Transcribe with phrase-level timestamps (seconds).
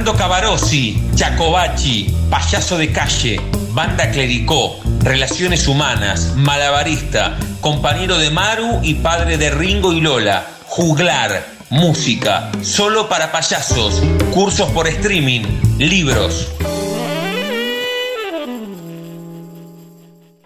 [0.00, 3.38] Fernando Cavarossi, Chacobachi, payaso de calle,
[3.72, 11.44] banda clericó, relaciones humanas, malabarista, compañero de Maru y padre de Ringo y Lola, juglar,
[11.68, 14.00] música, solo para payasos,
[14.32, 15.42] cursos por streaming,
[15.76, 16.48] libros.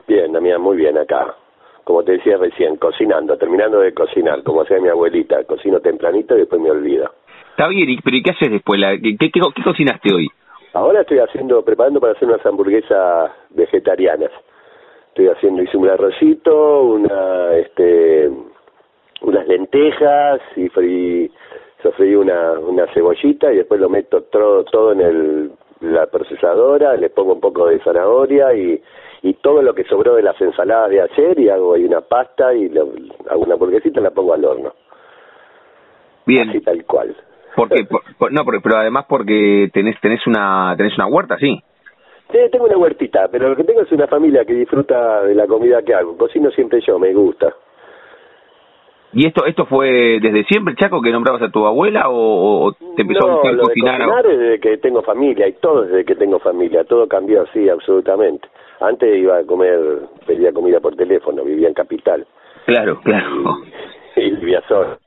[0.06, 1.34] Bien, Damián, muy bien acá.
[1.84, 6.40] Como te decía recién, cocinando, terminando de cocinar, como hacía mi abuelita, cocino tempranito y
[6.40, 7.10] después me olvido.
[7.50, 8.80] Está bien, pero ¿y qué haces después?
[9.02, 10.28] ¿Qué, qué, cocinaste hoy?
[10.72, 14.30] Ahora estoy haciendo, preparando para hacer unas hamburguesas vegetarianas.
[15.08, 18.28] Estoy haciendo, hice un arrocito, una, este,
[19.24, 21.30] unas lentejas y frí,
[21.82, 25.50] sofrí una, una cebollita y después lo meto todo, todo en el,
[25.80, 28.80] la procesadora, le pongo un poco de zanahoria y,
[29.22, 32.54] y todo lo que sobró de las ensaladas de ayer y hago ahí una pasta
[32.54, 34.72] y hago una burguesita y la pongo al horno.
[36.26, 36.48] Bien.
[36.48, 37.14] Así tal cual.
[37.56, 37.86] Porque,
[38.30, 41.62] no, pero, pero además porque tenés, tenés una, tenés una huerta, sí.
[42.32, 45.46] Sí, tengo una huertita, pero lo que tengo es una familia que disfruta de la
[45.46, 46.16] comida que hago.
[46.16, 47.54] Cocino siempre yo, me gusta.
[49.14, 53.28] ¿Y esto esto fue desde siempre, Chaco, que nombrabas a tu abuela o, te empezó
[53.28, 54.00] a gustar cocinar?
[54.00, 56.84] No, desde que tengo familia y todo desde que tengo familia.
[56.84, 58.48] Todo cambió así, absolutamente.
[58.80, 59.78] Antes iba a comer,
[60.26, 62.26] pedía comida por teléfono, vivía en Capital.
[62.66, 63.58] Claro, claro.
[64.16, 64.98] Y, vivía solo.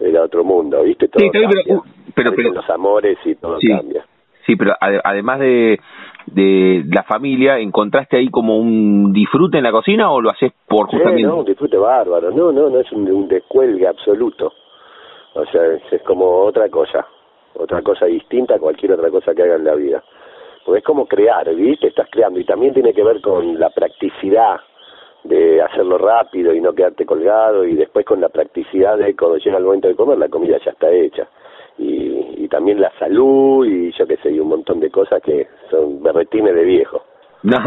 [0.00, 1.08] Era otro mundo, ¿viste?
[1.08, 1.82] Todo sí, pero,
[2.14, 4.04] pero, pero, los amores y todo cambia.
[4.46, 5.78] Sí, pero además de
[6.26, 10.86] de la familia, ¿encontraste ahí como un disfrute en la cocina o lo haces por
[10.86, 11.22] justamente?
[11.22, 14.52] no, un disfrute bárbaro, no, no, no es un, descuelgue absoluto,
[15.34, 17.06] o sea, es, como otra cosa,
[17.54, 20.02] otra cosa distinta a cualquier otra cosa que haga en la vida,
[20.64, 21.88] porque es como crear, ¿viste?
[21.88, 22.38] Estás creando.
[22.38, 24.60] Y también tiene que ver con la practicidad
[25.24, 29.56] de hacerlo rápido y no quedarte colgado y después con la practicidad de cuando llega
[29.56, 31.28] el momento de comer la comida ya está hecha
[31.78, 35.46] y, y también la salud y yo qué sé, y un montón de cosas que
[35.70, 37.02] son berretines de viejo.
[37.42, 37.58] No,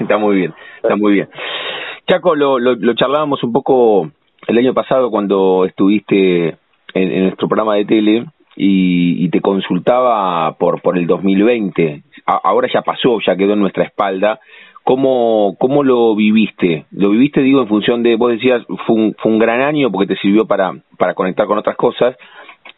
[0.00, 1.28] está muy bien, está muy bien.
[2.06, 4.10] Chaco, lo, lo, charlábamos un poco
[4.46, 6.56] el año pasado cuando estuviste
[6.94, 8.24] en, nuestro programa de tele
[8.56, 12.02] y, te consultaba por, por el 2020.
[12.24, 14.40] ahora ya pasó, ya quedó en nuestra espalda.
[14.82, 16.86] ¿Cómo, ¿Cómo lo viviste?
[16.92, 20.14] ¿Lo viviste, digo, en función de, vos decías, fue un, fue un gran año porque
[20.14, 22.16] te sirvió para, para conectar con otras cosas,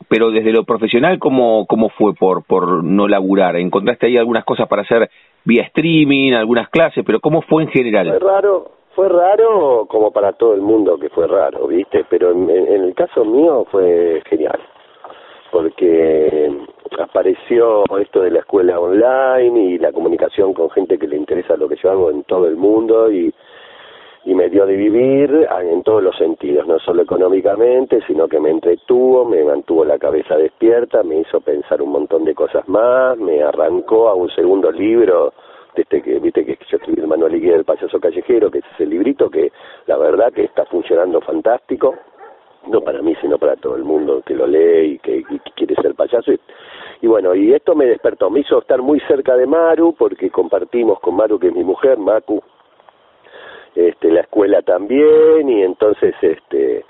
[0.09, 3.57] pero desde lo profesional, ¿cómo, cómo fue por, por no laburar?
[3.57, 5.09] ¿Encontraste ahí algunas cosas para hacer
[5.45, 8.09] vía streaming, algunas clases, pero cómo fue en general?
[8.09, 12.05] Fue raro, fue raro como para todo el mundo que fue raro, ¿viste?
[12.11, 14.59] Pero en, en el caso mío fue genial,
[15.53, 16.51] porque
[16.99, 21.69] apareció esto de la escuela online y la comunicación con gente que le interesa lo
[21.69, 23.33] que yo hago en todo el mundo y
[24.25, 28.51] y me dio de vivir en todos los sentidos, no solo económicamente, sino que me
[28.51, 33.43] entretuvo, me mantuvo la cabeza despierta, me hizo pensar un montón de cosas más, me
[33.43, 35.33] arrancó a un segundo libro,
[35.75, 38.87] de este que viste que yo escribí el manual del payaso callejero, que es ese
[38.87, 39.53] librito que
[39.87, 41.95] la verdad que está funcionando fantástico,
[42.67, 45.95] no para mí, sino para todo el mundo que lo lee y que, quiere ser
[45.95, 46.33] payaso.
[46.33, 46.41] Y,
[47.03, 51.01] y, bueno, y esto me despertó, me hizo estar muy cerca de Maru, porque compartimos
[51.01, 52.43] con Maru, que es mi mujer, Macu,
[53.75, 56.85] este, la escuela también y entonces este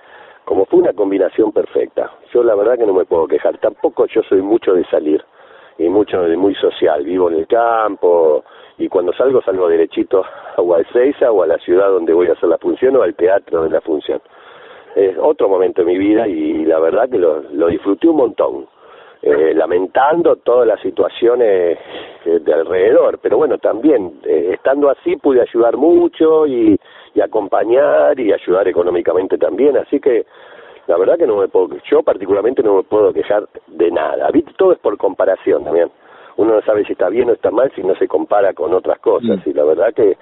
[0.45, 2.11] como fue una combinación perfecta.
[2.33, 3.59] Yo la verdad que no me puedo quejar.
[3.59, 5.23] Tampoco yo soy mucho de salir
[5.79, 7.05] y mucho de muy social.
[7.05, 8.43] Vivo en el campo
[8.79, 10.25] y cuando salgo salgo derechito
[10.57, 13.63] a Guadalajara o a la ciudad donde voy a hacer la función o al teatro
[13.63, 14.21] de la función.
[14.97, 18.67] Es otro momento de mi vida y la verdad que lo, lo disfruté un montón
[19.23, 21.79] eh, lamentando todas las situaciones
[22.25, 26.79] eh, de alrededor, pero bueno, también eh, estando así pude ayudar mucho y,
[27.15, 30.25] y acompañar y ayudar económicamente también, así que
[30.87, 34.73] la verdad que no me puedo, yo particularmente no me puedo quejar de nada, todo
[34.73, 35.91] es por comparación también.
[36.37, 38.99] uno no sabe si está bien o está mal si no se compara con otras
[39.01, 39.45] cosas.
[39.47, 39.51] Mm.
[39.51, 40.17] Y la verdad que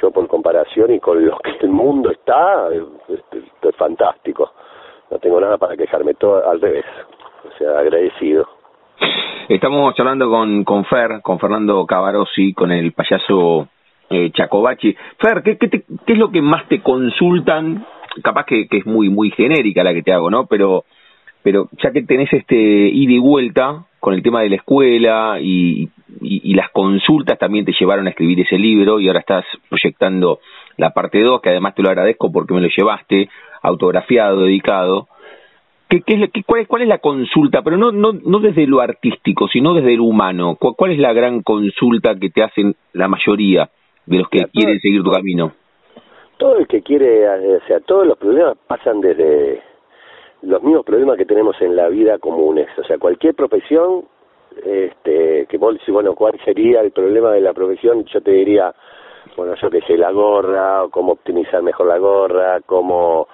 [0.00, 4.50] yo por comparación y con lo que el mundo está, es fantástico.
[5.10, 6.84] No tengo nada para quejarme, todo al revés.
[7.44, 8.48] O sea, agradecido.
[9.48, 13.68] Estamos hablando con, con Fer, con Fernando Cavarossi, con el payaso
[14.08, 14.96] eh, Chacobachi.
[15.18, 17.84] Fer, ¿qué, qué, ¿qué es lo que más te consultan?
[18.22, 20.46] Capaz que, que es muy muy genérica la que te hago, ¿no?
[20.46, 20.84] Pero
[21.42, 25.90] pero ya que tenés este ida y vuelta con el tema de la escuela y,
[26.22, 30.40] y, las consultas también te llevaron a escribir ese libro y ahora estás proyectando
[30.76, 33.28] la parte 2, que además te lo agradezco porque me lo llevaste
[33.62, 35.08] autografiado, dedicado.
[35.88, 37.62] ¿Qué, qué, qué, cuál, es, ¿Cuál es la consulta?
[37.62, 40.56] Pero no, no, no desde lo artístico, sino desde lo humano.
[40.58, 43.68] ¿Cuál, cuál es la gran consulta que te hacen la mayoría
[44.06, 45.52] de los que quieren seguir tu camino?
[46.36, 49.62] Todo el que quiere, o sea, todos los problemas pasan desde
[50.42, 52.68] los mismos problemas que tenemos en la vida comunes.
[52.76, 54.04] O sea, cualquier profesión,
[54.64, 58.04] este, que vos decís, bueno, ¿cuál sería el problema de la profesión?
[58.12, 58.74] Yo te diría,
[59.36, 63.28] bueno, yo que sé, la gorra, o cómo optimizar mejor la gorra, cómo,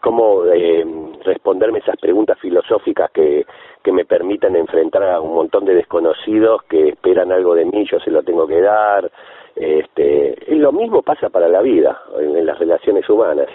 [0.00, 0.84] cómo eh,
[1.24, 3.46] responderme esas preguntas filosóficas que,
[3.82, 7.98] que me permitan enfrentar a un montón de desconocidos que esperan algo de mí, yo
[8.00, 9.10] se lo tengo que dar.
[9.56, 13.48] Este, lo mismo pasa para la vida, en las relaciones humanas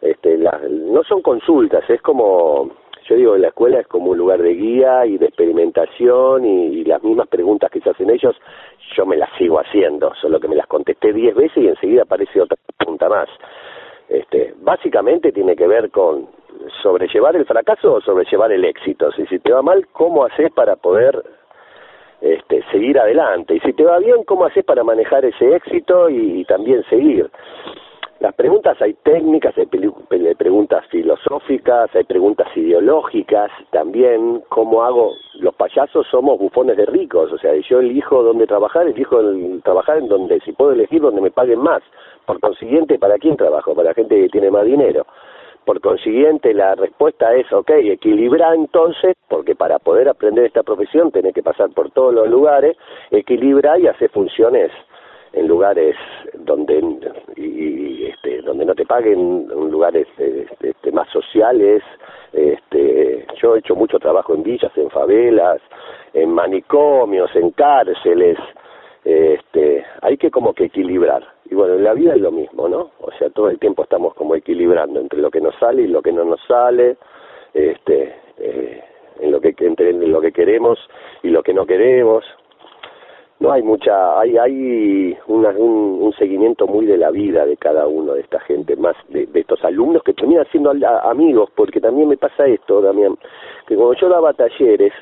[0.00, 2.70] este, no son consultas, es como,
[3.08, 7.02] yo digo, la escuela es como un lugar de guía y de experimentación y, las
[7.02, 8.36] mismas preguntas que se hacen ellos,
[8.96, 12.40] yo me las sigo haciendo, solo que me las contesté diez veces y enseguida aparece
[12.40, 13.28] otra pregunta más.
[14.08, 16.28] Este, básicamente tiene que ver con
[16.82, 19.12] sobrellevar el fracaso o sobrellevar el éxito.
[19.12, 21.22] Si, si te va mal, ¿cómo haces para poder
[22.22, 23.54] este, seguir adelante?
[23.56, 27.30] Y si te va bien, ¿cómo haces para manejar ese éxito y también seguir?
[28.20, 34.42] Las preguntas hay técnicas, hay preguntas filosóficas, hay preguntas ideológicas también.
[34.48, 35.12] ¿Cómo hago?
[35.34, 39.20] Los payasos somos bufones de ricos, o sea, yo elijo dónde trabajar, elijo
[39.62, 41.80] trabajar en donde, si puedo elegir, donde me paguen más.
[42.26, 43.72] Por consiguiente, ¿para quién trabajo?
[43.76, 45.06] Para la gente que tiene más dinero.
[45.64, 51.34] Por consiguiente, la respuesta es, ok, equilibra entonces, porque para poder aprender esta profesión tenés
[51.34, 52.76] que pasar por todos los lugares,
[53.12, 54.72] equilibra y hacer funciones
[55.32, 55.96] en lugares
[56.34, 56.78] donde
[57.36, 61.82] y, este, donde no te paguen en lugares este, este, más sociales
[62.32, 65.60] este yo he hecho mucho trabajo en villas en favelas
[66.14, 68.38] en manicomios en cárceles
[69.04, 71.24] este hay que como que equilibrar.
[71.50, 74.14] Y bueno en la vida es lo mismo no o sea todo el tiempo estamos
[74.14, 76.96] como equilibrando entre lo que nos sale y lo que no nos sale
[77.54, 78.82] este eh,
[79.20, 80.78] en lo que entre lo que queremos
[81.22, 82.24] y lo que no queremos
[83.40, 88.14] no hay mucha, hay, hay un, un, seguimiento muy de la vida de cada uno
[88.14, 90.72] de esta gente, más de, estos alumnos que terminan siendo
[91.04, 93.16] amigos, porque también me pasa esto, Damián,
[93.66, 94.92] que cuando yo daba talleres,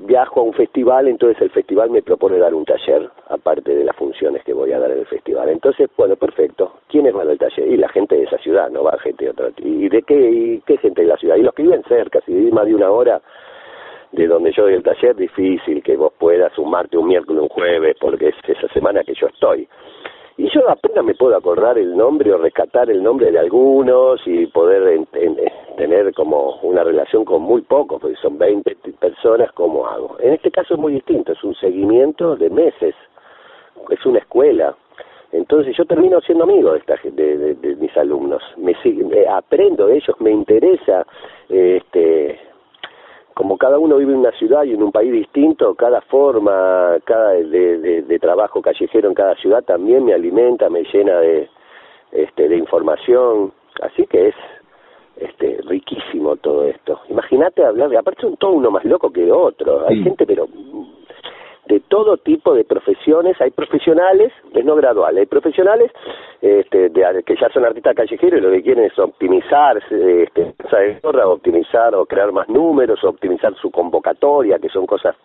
[0.00, 3.94] viajo a un festival, entonces el festival me propone dar un taller, aparte de las
[3.94, 5.48] funciones que voy a dar en el festival.
[5.48, 6.72] Entonces, bueno, perfecto.
[6.88, 7.68] ¿Quiénes van al taller?
[7.68, 9.50] Y la gente de esa ciudad, no va gente de otra.
[9.58, 11.36] ¿Y de qué, y qué gente de la ciudad?
[11.36, 13.22] Y los que viven cerca, si vivís más de una hora,
[14.12, 17.96] de donde yo doy el taller, difícil que vos puedas sumarte un miércoles, un jueves,
[18.00, 19.68] porque es esa semana que yo estoy.
[20.38, 24.46] Y yo apenas me puedo acordar el nombre o rescatar el nombre de algunos y
[24.46, 25.06] poder
[25.78, 30.16] tener como una relación con muy pocos, porque son 20 personas, ¿cómo hago?
[30.20, 32.94] En este caso es muy distinto, es un seguimiento de meses,
[33.88, 34.76] es una escuela.
[35.32, 39.96] Entonces yo termino siendo amigo de, esta, de, de, mis alumnos, me, me aprendo de
[39.96, 41.06] ellos, me interesa
[41.48, 42.38] este
[43.36, 47.32] como cada uno vive en una ciudad y en un país distinto, cada forma cada
[47.32, 51.50] de, de, trabajo callejero en cada ciudad también me alimenta, me llena de,
[52.12, 53.52] este, de información,
[53.82, 54.34] así que es
[55.16, 57.00] este, riquísimo todo esto.
[57.10, 60.46] Imagínate hablar, de, aparte son todo uno más loco que otro, hay gente pero
[61.66, 65.90] de todo tipo de profesiones, hay profesionales, es no gradual, hay profesionales
[66.40, 70.54] este, de, que ya son artistas callejeros y lo que quieren es optimizar, este,
[71.24, 75.16] optimizar o crear más números, optimizar su convocatoria, que son cosas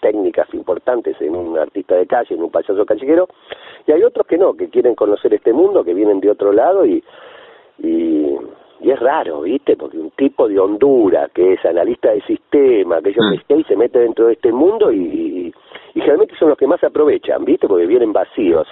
[0.00, 3.28] técnicas importantes en un artista de calle, en un payaso callejero,
[3.86, 6.86] y hay otros que no, que quieren conocer este mundo, que vienen de otro lado
[6.86, 7.04] y,
[7.78, 8.36] y
[8.80, 9.76] y es raro, ¿viste?
[9.76, 13.58] Porque un tipo de Honduras, que es analista de sistema, que yo mm.
[13.58, 15.52] y se mete dentro de este mundo y,
[15.94, 17.68] y generalmente son los que más aprovechan, ¿viste?
[17.68, 18.66] Porque vienen vacíos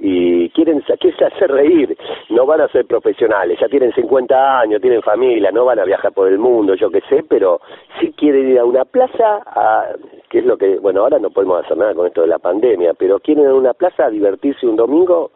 [0.00, 1.96] y quieren se hacer reír,
[2.30, 6.12] no van a ser profesionales, ya tienen 50 años, tienen familia, no van a viajar
[6.12, 7.60] por el mundo, yo qué sé, pero
[8.00, 9.88] si quieren ir a una plaza, a,
[10.30, 12.94] que es lo que, bueno, ahora no podemos hacer nada con esto de la pandemia,
[12.94, 15.32] pero quieren ir a una plaza a divertirse un domingo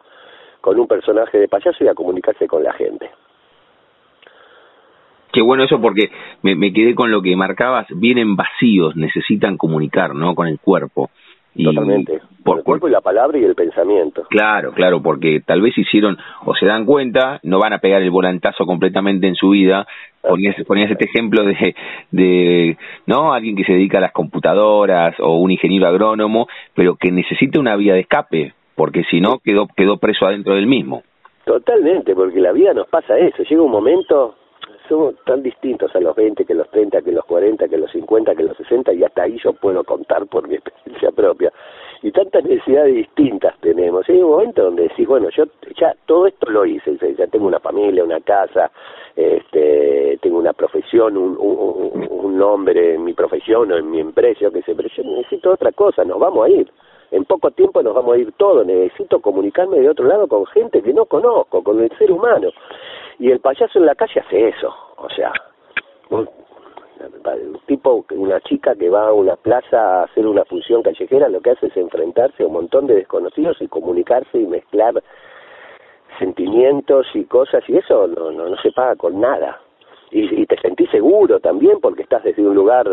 [0.61, 3.11] con un personaje de payaso y a comunicarse con la gente.
[5.35, 6.11] Qué bueno eso porque
[6.43, 10.33] me, me quedé con lo que marcabas, vienen vacíos, necesitan comunicar, ¿no?
[10.33, 11.09] Con el cuerpo.
[11.61, 12.21] Totalmente.
[12.41, 14.23] Por, el cuerpo y la palabra y el pensamiento.
[14.29, 18.11] Claro, claro, porque tal vez hicieron o se dan cuenta, no van a pegar el
[18.11, 19.85] volantazo completamente en su vida.
[20.21, 21.75] Ponías, ponías este ejemplo de,
[22.11, 23.33] de, ¿no?
[23.33, 27.75] Alguien que se dedica a las computadoras o un ingeniero agrónomo, pero que necesita una
[27.75, 31.03] vía de escape, porque si no quedó, quedó preso adentro del mismo.
[31.43, 33.43] Totalmente, porque la vida nos pasa eso.
[33.43, 34.35] Llega un momento
[34.87, 38.35] somos tan distintos a los 20 que los 30, que los 40, que los 50,
[38.35, 41.51] que los 60 y hasta ahí yo puedo contar por mi experiencia propia.
[42.01, 44.07] Y tantas necesidades distintas tenemos.
[44.09, 45.45] hay un momento donde decís, bueno, yo
[45.77, 48.71] ya todo esto lo hice, ya tengo una familia, una casa,
[49.15, 54.51] este, tengo una profesión, un, un, un nombre en mi profesión o en mi empresa,
[54.51, 56.71] qué sé, pero yo necesito otra cosa, nos vamos a ir.
[57.11, 60.81] En poco tiempo nos vamos a ir todos, necesito comunicarme de otro lado con gente
[60.81, 62.49] que no conozco, con el ser humano.
[63.19, 65.31] Y el payaso en la calle hace eso, o sea,
[66.09, 66.27] un,
[67.65, 71.51] tipo, una chica que va a una plaza a hacer una función callejera, lo que
[71.51, 75.01] hace es enfrentarse a un montón de desconocidos y comunicarse y mezclar
[76.19, 79.61] sentimientos y cosas, y eso no, no, no se paga con nada.
[80.11, 82.87] Y, y te sentís seguro también porque estás desde un lugar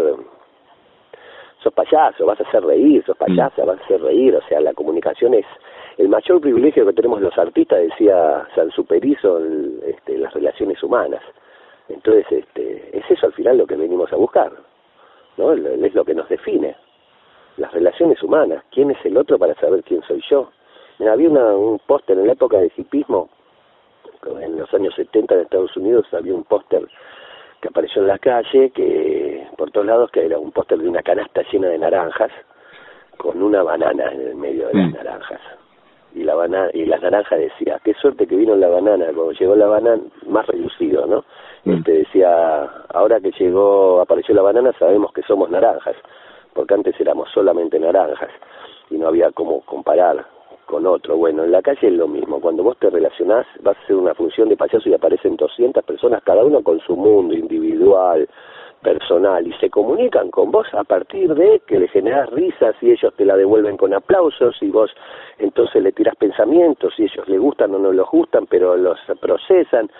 [1.62, 4.74] sos payaso, vas a hacer reír, sos payasa, vas a hacer reír, o sea, la
[4.74, 5.46] comunicación es
[5.98, 9.38] el mayor privilegio que tenemos los artistas, decía San Superizo,
[9.84, 11.22] este, las relaciones humanas.
[11.88, 14.52] Entonces, este, es eso al final lo que venimos a buscar,
[15.36, 15.52] ¿no?
[15.52, 16.76] Es lo que nos define,
[17.56, 20.50] las relaciones humanas, quién es el otro para saber quién soy yo.
[21.00, 23.28] había una, un póster en la época del hipismo,
[24.40, 26.86] en los años 70 en Estados Unidos había un póster
[27.60, 29.11] que apareció en la calle, que
[29.62, 32.32] por todos lados, que era un póster de una canasta llena de naranjas,
[33.16, 34.94] con una banana en el medio de las mm.
[34.94, 35.40] naranjas
[36.16, 39.54] y la banana y la naranja decía qué suerte que vino la banana cuando llegó
[39.54, 41.24] la banana más reducido no
[41.64, 41.74] mm.
[41.74, 45.94] este decía ahora que llegó apareció la banana sabemos que somos naranjas
[46.52, 48.30] porque antes éramos solamente naranjas
[48.90, 50.26] y no había cómo comparar
[50.66, 53.80] con otro bueno en la calle es lo mismo cuando vos te relacionás vas a
[53.84, 58.28] hacer una función de payaso y aparecen 200 personas cada uno con su mundo individual
[58.82, 63.14] personal y se comunican con vos a partir de que le generas risas y ellos
[63.16, 64.90] te la devuelven con aplausos y vos
[65.38, 69.90] entonces le tirás pensamientos y ellos le gustan o no los gustan pero los procesan.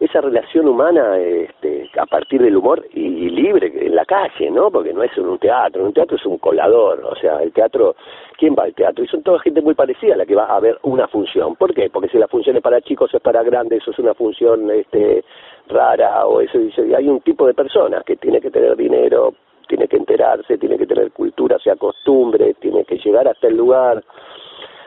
[0.00, 4.92] Esa relación humana este, a partir del humor y, libre en la calle no porque
[4.92, 7.94] no es un teatro un teatro es un colador o sea el teatro
[8.36, 10.58] quién va al teatro y son toda gente muy parecida a la que va a
[10.60, 11.54] ver una función.
[11.56, 11.90] ¿por qué?
[11.90, 15.24] porque si la función es para chicos es para grandes eso es una función este
[15.68, 19.34] rara o eso dice hay un tipo de personas que tiene que tener dinero
[19.68, 24.02] tiene que enterarse tiene que tener cultura sea costumbre tiene que llegar hasta el lugar.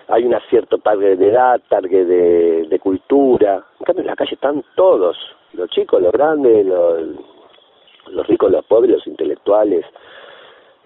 [0.10, 3.63] Hay una cierto target de edad target de, de cultura.
[3.80, 5.18] En cambio en la calle están todos
[5.53, 7.03] los chicos los grandes los,
[8.08, 9.86] los ricos los pobres los intelectuales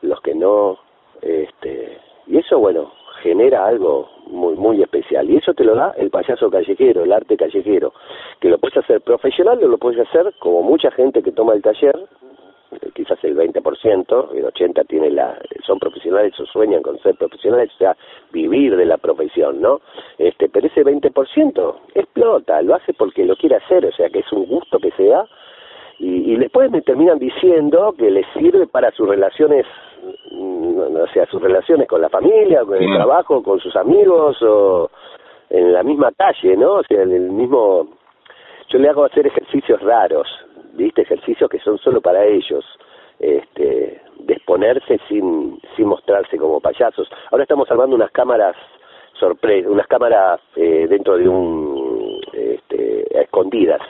[0.01, 0.77] los que no
[1.22, 6.09] este y eso bueno genera algo muy muy especial y eso te lo da el
[6.09, 7.93] payaso callejero, el arte callejero,
[8.39, 11.62] que lo puedes hacer profesional o lo puedes hacer como mucha gente que toma el
[11.62, 11.95] taller,
[12.71, 17.71] eh, quizás el 20%, el 80 tiene la son profesionales o sueñan con ser profesionales,
[17.75, 17.95] o sea,
[18.31, 19.81] vivir de la profesión, ¿no?
[20.17, 24.31] Este, pero ese 20% explota, lo hace porque lo quiere hacer, o sea, que es
[24.31, 25.25] un gusto que se da
[26.00, 29.65] y, y después me terminan diciendo que les sirve para sus relaciones
[30.31, 34.89] o sea, sus relaciones con la familia, con el trabajo, con sus amigos o
[35.49, 36.75] en la misma calle, ¿no?
[36.75, 37.87] O sea, en el mismo...
[38.69, 40.27] Yo le hago hacer ejercicios raros,
[40.73, 41.03] ¿viste?
[41.03, 42.65] Ejercicios que son solo para ellos,
[43.19, 47.09] este, de exponerse sin, sin mostrarse como payasos.
[47.31, 48.55] Ahora estamos armando unas cámaras
[49.13, 52.19] sorpresa, unas cámaras eh, dentro de un...
[52.33, 52.87] Este,
[53.21, 53.81] escondidas,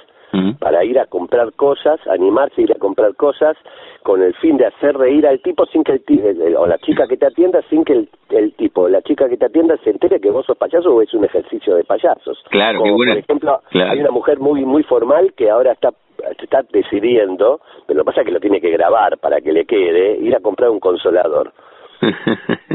[0.60, 3.58] para ir a comprar cosas, animarse a ir a comprar cosas
[4.04, 7.18] con el fin de hacer reír al tipo sin que el, o la chica que
[7.18, 10.30] te atienda sin que el, el tipo la chica que te atienda se entere que
[10.30, 12.44] vos sos payaso o es un ejercicio de payasos.
[12.50, 15.92] Claro, Como, Por ejemplo, hay una mujer muy muy formal que ahora está
[16.40, 19.66] está decidiendo, pero lo que pasa es que lo tiene que grabar para que le
[19.66, 21.54] quede, ir a comprar un consolador.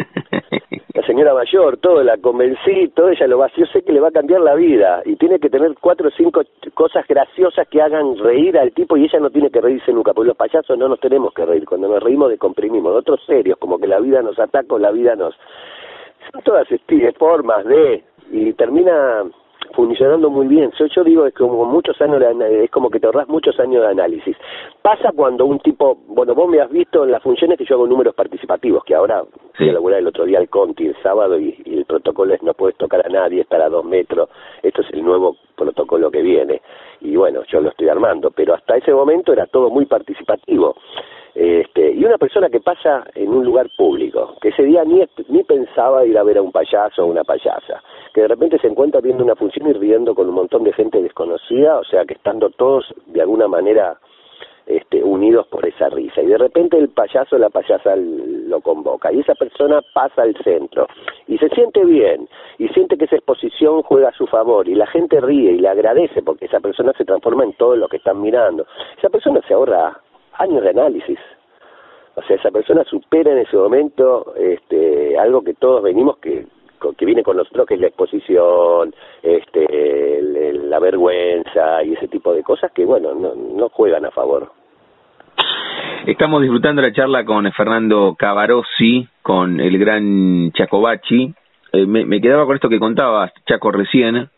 [1.06, 4.12] señora mayor, todo, la convencí, todo ella lo va, yo sé que le va a
[4.12, 6.42] cambiar la vida y tiene que tener cuatro o cinco
[6.74, 10.28] cosas graciosas que hagan reír al tipo y ella no tiene que reírse nunca, porque
[10.28, 13.78] los payasos no nos tenemos que reír, cuando nos reímos descomprimimos, de otros serios, como
[13.78, 15.34] que la vida nos ataca o la vida nos...
[16.32, 16.68] Son todas
[17.18, 18.04] formas de...
[18.30, 19.24] y termina
[19.72, 20.70] funcionando muy bien.
[20.78, 23.82] Yo, yo digo, es como muchos años, de, es como que te ahorras muchos años
[23.82, 24.36] de análisis.
[24.80, 27.86] Pasa cuando un tipo, bueno, vos me has visto en las funciones que yo hago
[27.86, 29.24] números participativos, que ahora
[29.54, 32.54] fui a laburar el otro día al Conti el sábado y, el protocolo es no
[32.54, 34.28] puedes tocar a nadie, estar a dos metros.
[34.62, 36.62] Esto es el nuevo protocolo que viene.
[37.00, 40.76] Y bueno, yo lo estoy armando, pero hasta ese momento era todo muy participativo.
[41.34, 45.42] Este, y una persona que pasa en un lugar público, que ese día ni, ni
[45.44, 49.00] pensaba ir a ver a un payaso o una payasa, que de repente se encuentra
[49.00, 52.50] viendo una función y riendo con un montón de gente desconocida, o sea que estando
[52.50, 53.96] todos de alguna manera
[54.66, 56.22] este, unidos por esa risa.
[56.22, 60.36] Y de repente el payaso o la payasa lo convoca y esa persona pasa al
[60.44, 60.86] centro
[61.26, 64.86] y se siente bien y siente que esa exposición juega a su favor y la
[64.86, 68.20] gente ríe y le agradece porque esa persona se transforma en todo lo que están
[68.20, 68.66] mirando.
[68.98, 69.98] Esa persona se ahorra
[70.42, 71.18] años de análisis.
[72.14, 76.46] O sea, esa persona supera en ese momento este, algo que todos venimos que
[76.98, 82.42] que viene con nosotros que es la exposición, este, la vergüenza y ese tipo de
[82.42, 84.50] cosas que bueno no, no juegan a favor.
[86.06, 91.32] Estamos disfrutando la charla con Fernando Cavarossi, con el gran Chacobachi.
[91.72, 94.28] Eh, me, me, quedaba con esto que contabas, Chaco, recién,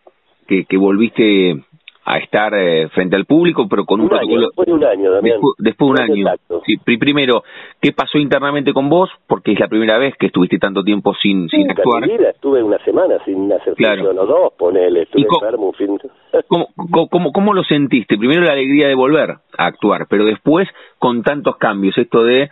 [0.47, 1.65] que, que volviste
[2.07, 4.49] a estar eh, frente al público, pero con un, protocolo.
[4.49, 6.27] después de un año, Después, de un año.
[6.67, 7.43] Sí, primero,
[7.81, 9.11] ¿qué pasó internamente con vos?
[9.27, 12.07] Porque es la primera vez que estuviste tanto tiempo sin, sin actuar.
[12.07, 14.11] Vida, estuve una semana sin hacer claro.
[14.11, 15.99] o dos, ponele, estuve enfermo un fin.
[16.47, 16.69] ¿cómo,
[17.11, 18.19] cómo, ¿Cómo lo sentiste?
[18.19, 20.69] Primero la alegría de volver a actuar, pero después
[20.99, 22.51] con tantos cambios, esto de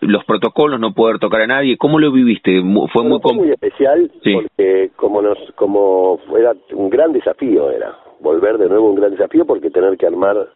[0.00, 2.60] los protocolos, no poder tocar a nadie, ¿cómo lo viviste?
[2.92, 8.58] Fue muy, fue muy especial porque como nos como era un gran desafío era volver
[8.58, 10.48] de nuevo un gran desafío porque tener que armar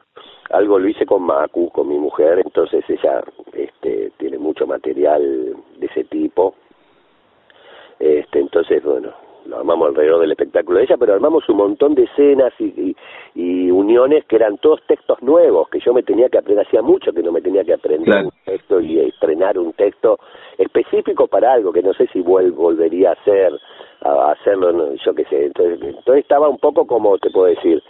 [0.51, 5.87] algo lo hice con Macu, con mi mujer, entonces ella este, tiene mucho material de
[5.87, 6.55] ese tipo.
[7.99, 9.13] Este, entonces, bueno,
[9.47, 12.95] lo armamos alrededor del espectáculo de ella, pero armamos un montón de escenas y,
[13.35, 17.13] y, uniones que eran todos textos nuevos, que yo me tenía que aprender, hacía mucho
[17.13, 20.19] que no me tenía que aprender un texto y estrenar un texto
[20.59, 23.53] específico para algo, que no sé si volvería a hacer,
[24.03, 27.83] a hacerlo, yo qué sé, entonces, entonces estaba un poco como, te puedo decir,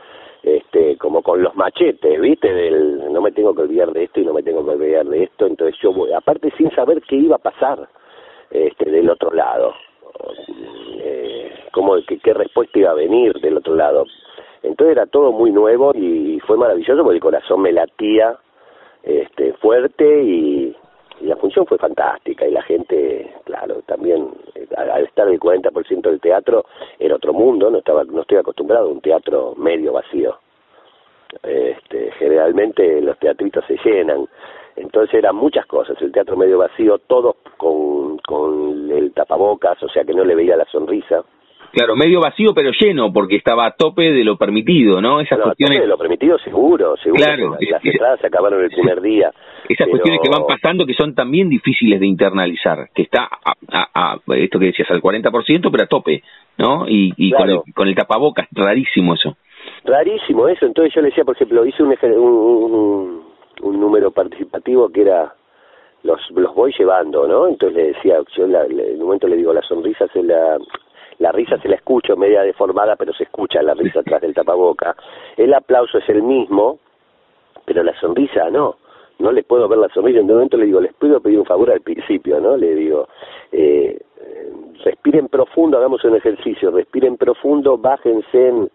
[0.43, 2.53] este como con los machetes, ¿viste?
[2.53, 5.25] Del no me tengo que olvidar de esto y no me tengo que olvidar de
[5.25, 7.89] esto, entonces yo voy, aparte sin saber qué iba a pasar
[8.51, 9.73] este del otro lado.
[10.99, 14.05] Eh, cómo qué, qué respuesta iba a venir del otro lado.
[14.63, 18.37] Entonces era todo muy nuevo y fue maravilloso porque el corazón me latía
[19.03, 20.77] este fuerte y,
[21.21, 26.21] la función fue fantástica y la gente, claro, también eh, al estar el 40% del
[26.21, 26.65] teatro
[26.99, 30.39] era otro mundo, no estaba no estoy acostumbrado a un teatro medio vacío.
[31.43, 34.27] Este, generalmente los teatritos se llenan,
[34.77, 40.05] entonces eran muchas cosas, el teatro medio vacío, todos con, con el tapabocas, o sea
[40.05, 41.25] que no le veía la sonrisa,
[41.73, 45.21] Claro, medio vacío pero lleno, porque estaba a tope de lo permitido, ¿no?
[45.21, 45.81] Esas cuestiones...
[45.81, 47.25] de lo permitido seguro, seguro.
[47.25, 47.57] Claro.
[47.59, 49.33] las entradas se acabaron el primer día.
[49.67, 53.55] Esas cuestiones que van pasando que son también difíciles de internalizar, que está a,
[53.95, 56.23] a, esto que decías, al 40%, pero a tope,
[56.59, 56.87] ¿no?
[56.87, 59.37] Y, y con, el, con el tapabocas, rarísimo eso.
[59.85, 65.03] Rarísimo eso, entonces yo le decía, por ejemplo, hice un, un, un número participativo que
[65.03, 65.35] era
[66.03, 67.47] los los voy llevando, ¿no?
[67.47, 70.59] Entonces le decía, yo en el momento le digo, la sonrisa se la
[71.19, 74.97] la risa se la escucho media deformada, pero se escucha la risa atrás del tapaboca.
[75.37, 76.79] El aplauso es el mismo,
[77.65, 78.77] pero la sonrisa no.
[79.19, 80.19] No le puedo ver la sonrisa.
[80.19, 82.57] En un momento le digo, les puedo pedir un favor al principio, ¿no?
[82.57, 83.09] Le digo,
[83.53, 84.01] eh,
[84.85, 88.71] respiren profundo, hagamos un ejercicio, respiren profundo, bájense en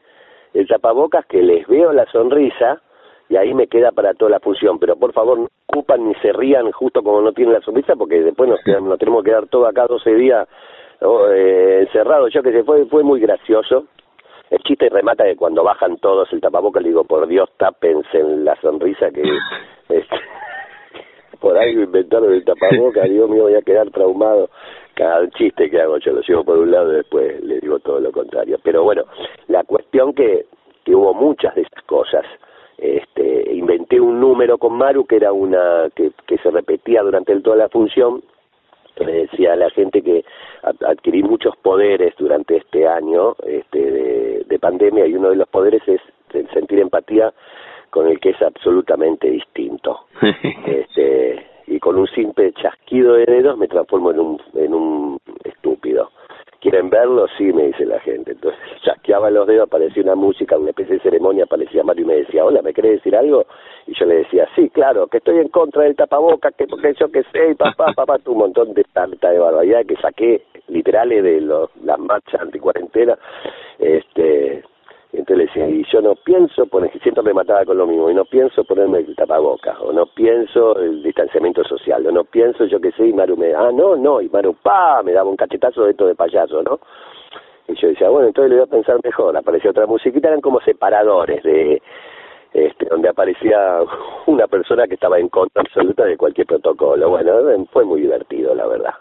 [0.54, 2.82] el tapabocas, que les veo la sonrisa,
[3.30, 4.80] y ahí me queda para toda la función.
[4.80, 8.22] Pero por favor, no ocupan ni se rían justo como no tienen la sonrisa, porque
[8.22, 10.48] después nos, nos tenemos que quedar todo acá 12 días
[11.02, 13.86] eh, encerrado, yo que sé, fue, fue muy gracioso.
[14.50, 18.46] El chiste remata que cuando bajan todos el tapabocas, le digo, por Dios, tápense en
[18.46, 19.24] la sonrisa que...
[19.90, 20.18] Este,
[21.40, 24.50] por algo inventaron el tapabocas, digo, me voy a quedar traumado.
[24.96, 28.02] Cada chiste que hago yo lo sigo por un lado y después le digo todo
[28.02, 28.58] lo contrario.
[28.62, 29.04] Pero bueno,
[29.48, 30.46] la cuestión que,
[30.84, 32.26] que hubo muchas de esas cosas.
[32.78, 37.56] Este, inventé un número con Maru que era una que, que se repetía durante toda
[37.56, 38.22] la función
[39.06, 40.26] le decía a la gente que
[40.63, 45.82] adquirí muchos poderes durante este año este, de, de, pandemia y uno de los poderes
[45.88, 46.02] es
[46.34, 47.32] el sentir empatía
[47.90, 50.08] con el que es absolutamente distinto.
[50.66, 56.12] este, y con un simple chasquido de dedos me transformo en un, en un estúpido.
[56.60, 57.28] ¿Quieren verlo?
[57.38, 58.32] Sí, me dice la gente.
[58.32, 62.15] Entonces chasqueaba los dedos, aparecía una música, una especie de ceremonia, aparecía Mario y me
[62.15, 63.46] decía, hola, ¿me querés decir algo?
[63.86, 67.12] Y yo le decía, sí, claro, que estoy en contra del tapaboca, que porque yo
[67.12, 71.41] que sé, y papá, papá, un montón de tanta de barbaridad que saqué literales de
[71.41, 73.17] los, las marchas anticuarentena,
[73.80, 74.63] este,
[75.17, 78.13] Entonces le decía, y yo no pienso poner, siempre me mataba con lo mismo, y
[78.13, 82.80] no pienso ponerme el tapabocas, o no pienso el distanciamiento social, o no pienso, yo
[82.80, 85.86] qué sé, y Maru me, ah, no, no, y Maru, pa, me daba un cachetazo
[85.86, 86.80] de esto de payaso, ¿no?
[87.67, 90.62] Y yo decía, bueno, entonces le voy a pensar mejor, apareció otra musiquita, eran como
[90.62, 91.82] separadores de,
[92.53, 93.80] este, donde aparecía
[94.27, 97.10] una persona que estaba en contra absoluta de cualquier protocolo.
[97.10, 97.34] Bueno,
[97.71, 98.93] fue muy divertido, la verdad.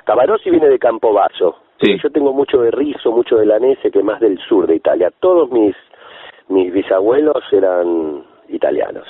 [0.05, 1.57] Cavarossi viene de Campobasso.
[1.81, 1.97] Sí.
[2.03, 5.11] Yo tengo mucho de Riso, mucho de Lanese, que más del sur de Italia.
[5.21, 5.75] Todos mis
[6.49, 9.07] mis bisabuelos eran italianos.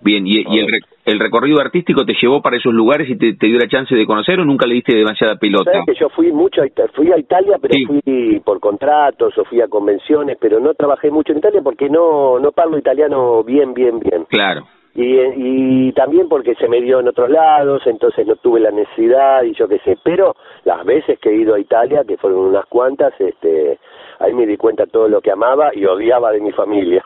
[0.00, 0.66] Bien, ¿y, y el,
[1.06, 4.06] el, recorrido artístico te llevó para esos lugares y te, te, dio la chance de
[4.06, 5.72] conocer o nunca le diste demasiada pelota?
[5.72, 9.60] ¿Sabes que yo fui mucho a, fui a Italia, pero fui por contratos o fui
[9.62, 13.98] a convenciones, pero no trabajé mucho en Italia porque no no hablo italiano bien, bien,
[13.98, 14.26] bien.
[14.28, 18.70] Claro y, y también porque se me dio en otros lados, entonces no tuve la
[18.70, 22.40] necesidad y yo qué sé, pero las veces que he ido a Italia, que fueron
[22.40, 23.78] unas cuantas, este,
[24.18, 27.04] ahí me di cuenta todo lo que amaba y odiaba de mi familia.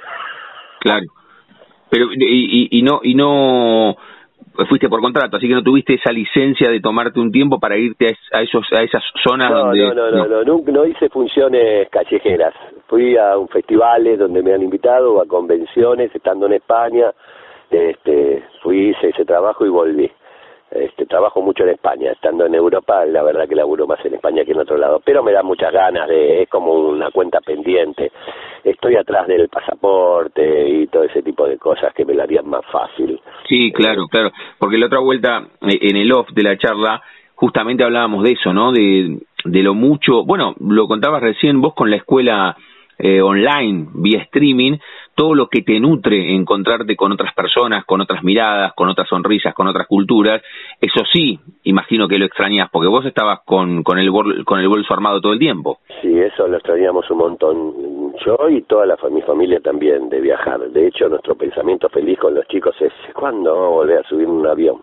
[0.78, 1.04] Claro,
[1.90, 3.96] pero y, y, no y no
[4.68, 8.06] fuiste por contrato, así que no tuviste esa licencia de tomarte un tiempo para irte
[8.32, 10.26] a, esos a esas zonas no, donde no no no.
[10.26, 12.54] no, no, no hice funciones callejeras,
[12.86, 17.12] fui a un festivales donde me han invitado, a convenciones, estando en España
[17.70, 20.10] este, fui, hice ese trabajo y volví.
[20.70, 24.44] Este, trabajo mucho en España, estando en Europa, la verdad que laburo más en España
[24.44, 28.12] que en otro lado, pero me da muchas ganas de, es como una cuenta pendiente,
[28.62, 32.64] estoy atrás del pasaporte y todo ese tipo de cosas que me lo harían más
[32.70, 33.20] fácil.
[33.48, 34.30] Sí, claro, claro,
[34.60, 37.02] porque la otra vuelta, eh, en el off de la charla,
[37.34, 38.70] justamente hablábamos de eso, ¿no?
[38.70, 42.56] De, de lo mucho, bueno, lo contabas recién vos con la escuela
[42.96, 44.76] eh, online, vía streaming,
[45.14, 49.54] todo lo que te nutre encontrarte con otras personas, con otras miradas, con otras sonrisas,
[49.54, 50.42] con otras culturas,
[50.80, 54.10] eso sí, imagino que lo extrañas, porque vos estabas con, con, el,
[54.44, 55.78] con el bolso armado todo el tiempo.
[56.00, 58.14] Sí, eso lo extrañamos un montón.
[58.24, 60.60] Yo y toda la, mi familia también de viajar.
[60.70, 64.26] De hecho, nuestro pensamiento feliz con los chicos es, ¿cuándo vamos a volver a subir
[64.26, 64.82] un avión?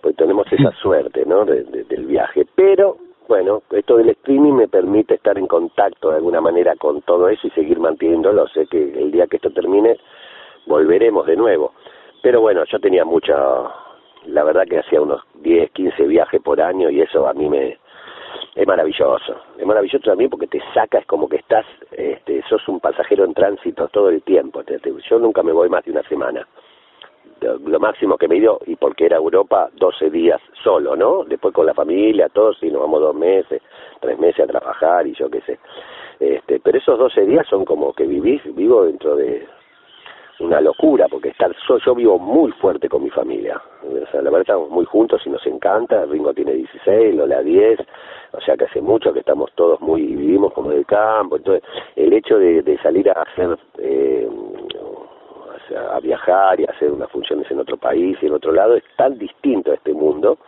[0.00, 2.46] Pues tenemos esa suerte, ¿no?, del viaje.
[2.54, 2.96] Pero
[3.30, 7.46] bueno, esto del streaming me permite estar en contacto de alguna manera con todo eso
[7.46, 8.48] y seguir manteniéndolo.
[8.48, 9.98] Sé que el día que esto termine
[10.66, 11.72] volveremos de nuevo.
[12.22, 13.36] Pero bueno, yo tenía mucha,
[14.26, 17.78] la verdad que hacía unos 10, 15 viajes por año y eso a mí me
[18.56, 19.36] es maravilloso.
[19.56, 23.32] Es maravilloso también porque te saca, es como que estás, este, sos un pasajero en
[23.32, 24.64] tránsito todo el tiempo.
[25.08, 26.44] Yo nunca me voy más de una semana
[27.40, 31.24] lo máximo que me dio, y porque era Europa, 12 días solo, ¿no?
[31.24, 33.62] Después con la familia, todos, y nos vamos dos meses,
[34.00, 35.58] tres meses a trabajar y yo qué sé.
[36.18, 39.46] Este, pero esos 12 días son como que vivís, vivo dentro de
[40.40, 43.60] una locura, porque estar yo, yo vivo muy fuerte con mi familia.
[43.82, 46.04] O sea, la verdad estamos muy juntos y nos encanta.
[46.06, 47.78] Ringo tiene 16, Lola 10,
[48.32, 51.36] o sea que hace mucho que estamos todos muy, vivimos como de campo.
[51.36, 51.62] Entonces,
[51.96, 54.28] el hecho de, de salir a hacer eh,
[55.76, 58.84] a viajar y a hacer unas funciones en otro país y en otro lado, es
[58.96, 60.38] tan distinto a este mundo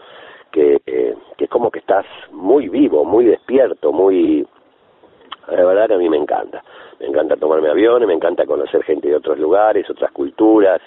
[0.50, 4.46] que, eh, que es como que estás muy vivo, muy despierto, muy...
[5.48, 6.62] La verdad que a mí me encanta.
[7.00, 10.80] Me encanta tomarme aviones, me encanta conocer gente de otros lugares, otras culturas,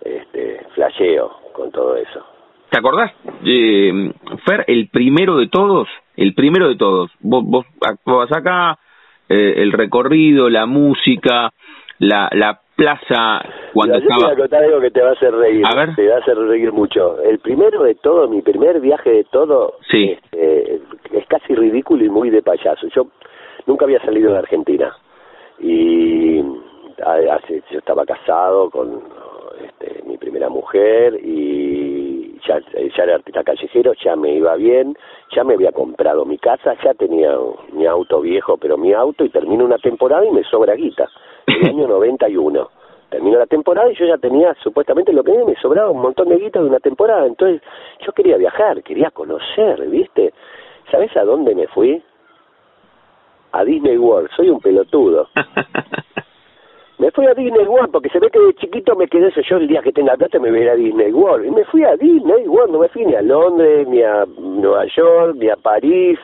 [0.00, 2.24] este, flasheo con todo eso.
[2.70, 3.12] ¿Te acordás,
[3.44, 4.12] eh,
[4.46, 5.88] Fer, el primero de todos?
[6.16, 7.10] El primero de todos.
[7.18, 8.78] Vos, vos actuabas acá,
[9.28, 11.50] eh, el recorrido, la música,
[11.98, 13.40] la, la plaza
[13.72, 14.18] cuando estaba...
[14.18, 15.62] te voy a contar algo que te va a hacer reír.
[15.66, 15.94] A ver.
[15.94, 17.20] Te va a hacer reír mucho.
[17.22, 20.16] El primero de todo, mi primer viaje de todo, sí.
[20.32, 22.86] es casi ridículo y muy de payaso.
[22.88, 23.06] Yo
[23.66, 24.94] nunca había salido de Argentina.
[25.58, 26.40] Y
[27.02, 29.02] hace, yo estaba casado con
[29.62, 32.58] este, mi primera mujer y ya,
[32.96, 34.96] ya era artista callejero, ya me iba bien,
[35.34, 37.36] ya me había comprado mi casa, ya tenía
[37.72, 41.08] mi auto viejo, pero mi auto, y termino una temporada y me sobra guita,
[41.46, 42.70] el año 91.
[43.10, 46.36] Terminó la temporada y yo ya tenía supuestamente lo que me sobraba un montón de
[46.36, 47.60] guita de una temporada, entonces
[48.06, 50.32] yo quería viajar, quería conocer, ¿viste?
[50.90, 52.02] ¿Sabes a dónde me fui?
[53.52, 55.28] A Disney World, soy un pelotudo.
[57.00, 59.40] Me fui a Disney World porque se ve que de chiquito me quedé eso.
[59.40, 61.46] Yo el día que tenga plata me voy a ir a Disney World.
[61.46, 64.84] Y me fui a Disney World, no me fui ni a Londres, ni a Nueva
[64.84, 66.18] York, ni a París,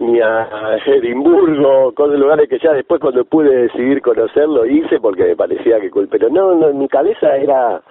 [0.00, 5.36] ni a Edimburgo, con lugares que ya después cuando pude decidir conocerlo hice porque me
[5.36, 6.08] parecía que cool.
[6.10, 7.82] Pero no, no, en mi cabeza era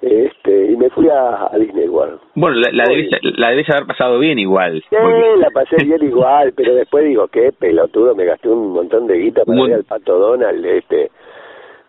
[0.00, 2.20] este y me fui a, Disney World.
[2.34, 4.84] Bueno, la, la, debes, la haber pasado bien igual.
[4.88, 4.96] Sí,
[5.38, 9.44] la pasé bien igual, pero después digo, qué pelotudo, me gasté un montón de guita
[9.44, 11.10] para ir al Pato Donald, este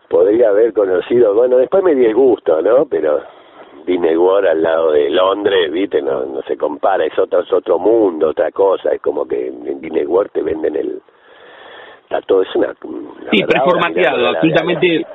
[0.08, 2.86] podría haber conocido, bueno, después me di el gusto, ¿no?
[2.86, 3.20] Pero
[3.86, 7.78] Disney World al lado de Londres, viste, no, no se compara, es otro, es otro
[7.78, 11.00] mundo, otra cosa, es como que en Disney World te venden el...
[12.02, 12.74] Está todo, es una...
[13.30, 15.06] Sí, performateado, absolutamente...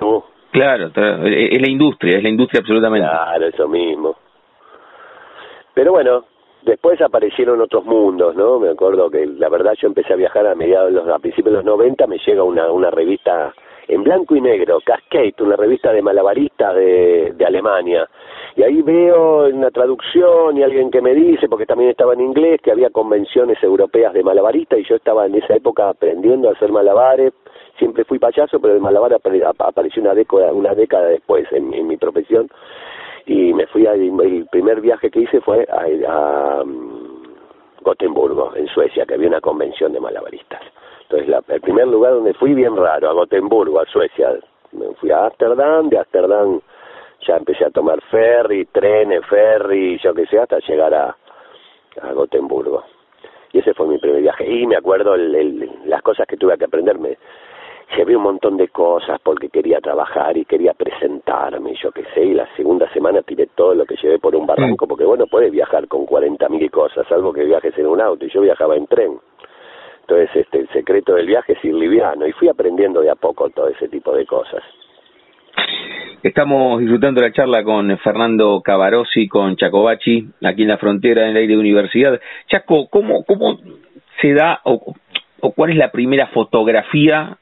[0.52, 3.06] Claro, es la industria, es la industria absolutamente.
[3.06, 4.16] Claro, eso mismo.
[5.74, 6.24] Pero bueno,
[6.64, 8.60] después aparecieron otros mundos, ¿no?
[8.60, 11.52] Me acuerdo que la verdad yo empecé a viajar a mediados de los, a principios
[11.52, 13.54] de los 90, me llega una, una revista
[13.88, 18.08] en blanco y negro, Cascade, una revista de malabaristas de, de Alemania.
[18.56, 22.62] Y ahí veo una traducción y alguien que me dice, porque también estaba en inglés,
[22.62, 26.72] que había convenciones europeas de malabaristas y yo estaba en esa época aprendiendo a hacer
[26.72, 27.34] malabares.
[27.78, 32.50] Siempre fui payaso, pero el malabar apareció una década, una década después en, mi profesión.
[33.26, 37.24] Y me fui a, el primer viaje que hice fue a, a mm,
[37.82, 40.62] Gotemburgo, en Suecia, que había una convención de malabaristas.
[41.02, 44.30] Entonces, la, el primer lugar donde fui bien raro, a Gotemburgo, a Suecia.
[44.72, 46.62] Me fui a Ámsterdam, de Ámsterdam
[47.28, 51.16] ya empecé a tomar ferry, trenes, ferry, yo qué sé, hasta llegar a,
[52.02, 52.84] a Gotemburgo.
[53.52, 54.46] Y ese fue mi primer viaje.
[54.50, 57.18] Y me acuerdo el, las cosas que tuve que aprenderme.
[57.96, 62.34] Llevé un montón de cosas porque quería trabajar y quería presentarme, yo qué sé, y
[62.34, 65.88] la segunda semana tiré todo lo que llevé por un barranco, porque bueno, puedes viajar
[65.88, 69.20] con cuarenta mil cosas, salvo que viajes en un auto, y yo viajaba en tren.
[70.02, 73.50] Entonces, este, el secreto del viaje es ir liviano y fui aprendiendo de a poco
[73.52, 74.64] todo ese tipo de cosas.
[76.26, 81.38] Estamos disfrutando la charla con Fernando Cavarossi, con Chacobachi, aquí en la frontera en el
[81.38, 82.20] aire de universidad.
[82.48, 83.60] Chaco, ¿cómo, cómo
[84.20, 84.96] se da o,
[85.42, 87.38] o cuál es la primera fotografía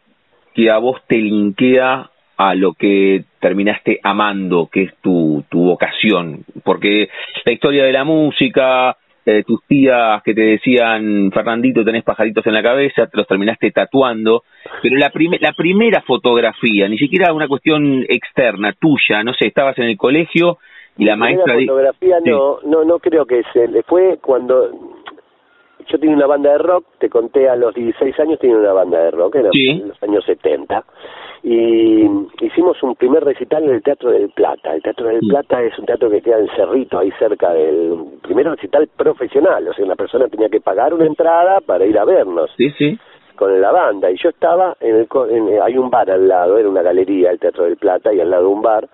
[0.53, 6.43] que a vos te linkea a lo que terminaste amando, que es tu, tu vocación?
[6.65, 7.07] Porque
[7.45, 12.53] la historia de la música, eh, tus tías que te decían, Fernandito, tenés pajaritos en
[12.53, 14.43] la cabeza, te los terminaste tatuando,
[14.81, 19.86] pero la, la primera fotografía, ni siquiera una cuestión externa, tuya, no sé, estabas en
[19.86, 20.57] el colegio
[20.97, 21.55] y la, maestra...
[21.55, 24.69] La fotografía no, no, no creo que se fue cuando
[25.87, 28.99] yo tenía una banda de rock, te conté a los 16 años tenía una banda
[28.99, 30.83] de rock, era en los años 70,
[31.43, 32.05] y
[32.41, 34.73] hicimos un primer recital en el Teatro del Plata.
[34.73, 35.27] El Teatro del mm.
[35.29, 39.73] Plata es un teatro que queda en Cerrito, ahí cerca del primer recital profesional, o
[39.73, 42.49] sea, una persona tenía que pagar una entrada para ir a vernos.
[42.57, 42.97] Sí, sí.
[43.35, 45.07] Con la banda, y yo estaba en el.
[45.29, 48.29] En, hay un bar al lado, era una galería, el Teatro del Plata, y al
[48.29, 48.87] lado un bar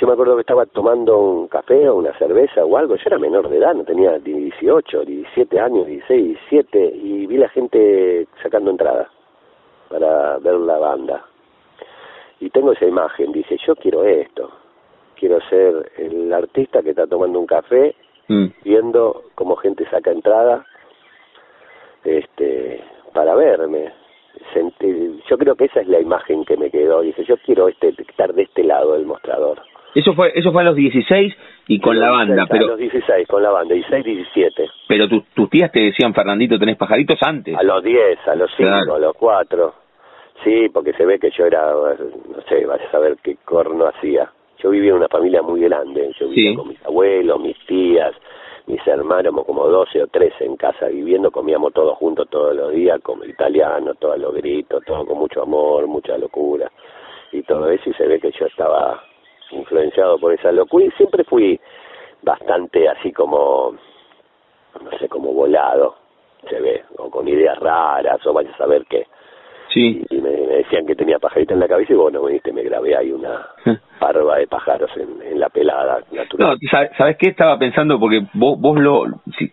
[0.00, 3.18] yo me acuerdo que estaba tomando un café o una cerveza o algo, yo era
[3.18, 8.70] menor de edad, no tenía 18, 17 años, 16, 17, y vi la gente sacando
[8.70, 9.10] entrada
[9.90, 11.26] para ver la banda.
[12.40, 14.50] Y tengo esa imagen, dice, yo quiero esto,
[15.16, 17.94] quiero ser el artista que está tomando un café,
[18.28, 18.46] mm.
[18.64, 20.64] viendo cómo gente saca entrada
[22.04, 22.82] este
[23.12, 23.92] para verme.
[25.28, 28.32] yo creo que esa es la imagen que me quedó, dice, yo quiero este estar
[28.32, 29.60] de este lado del mostrador.
[29.94, 31.34] Eso fue eso fue a los 16
[31.68, 32.64] y con la banda, pero...
[32.64, 34.70] A los 16, con la banda, 16, 17.
[34.88, 37.56] Pero tus tías te decían, Fernandito, tenés pajaritos antes.
[37.56, 39.74] A los 10, a los 5, a los 4.
[40.44, 44.30] Sí, porque se ve que yo era, no sé, vas a saber qué corno hacía.
[44.62, 48.12] Yo vivía en una familia muy grande, yo vivía con mis abuelos, mis tías,
[48.66, 53.00] mis hermanos, como 12 o 13 en casa viviendo, comíamos todos juntos todos los días,
[53.02, 56.70] como italiano, todos los gritos, todo con mucho amor, mucha locura
[57.32, 59.02] y todo eso, y se ve que yo estaba
[59.52, 61.60] influenciado por esa locura y siempre fui
[62.22, 63.74] bastante así como,
[64.82, 65.96] no sé, como volado,
[66.48, 69.06] se ve, o con ideas raras, o vaya a saber qué.
[69.72, 70.04] Sí.
[70.10, 73.12] Y me, decían que tenía pajarita en la cabeza y bueno, viniste, me grabé ahí
[73.12, 73.46] una
[73.98, 76.58] parva de pájaros en, en la pelada natural.
[76.60, 77.28] No, ¿sabes qué?
[77.28, 79.04] Estaba pensando porque vos, vos lo,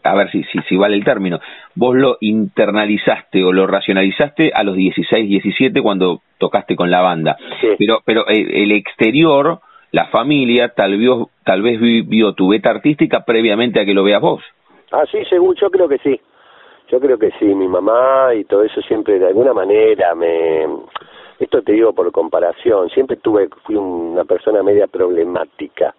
[0.04, 1.40] a ver si, si, si vale el término,
[1.76, 7.38] vos lo internalizaste o lo racionalizaste a los 16, 17 cuando tocaste con la banda.
[7.78, 9.60] Pero, pero eh, el exterior
[9.91, 11.10] la familia tal vez,
[11.43, 14.43] tal vez vio tu beta artística previamente a que lo veas vos.
[14.91, 16.19] Ah, sí, según yo creo que sí.
[16.89, 20.65] Yo creo que sí, mi mamá y todo eso siempre de alguna manera me...
[21.39, 25.93] Esto te digo por comparación, siempre tuve, fui una persona media problemática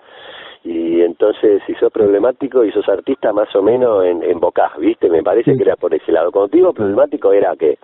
[0.64, 4.40] y entonces si sos problemático y sos artista más o menos en, en
[4.78, 5.08] ¿viste?
[5.08, 6.32] Me parece que era por ese lado.
[6.32, 7.78] Cuando digo problemático era que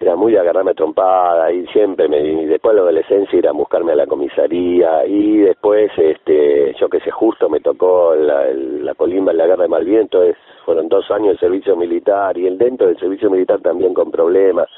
[0.00, 3.92] era muy de agarrarme trompada y siempre me después de la adolescencia ir a buscarme
[3.92, 9.32] a la comisaría y después este yo que sé justo me tocó la, la colimba
[9.32, 12.86] en la guerra de Malviento entonces fueron dos años de servicio militar y el dentro
[12.86, 14.68] del servicio militar también con problemas.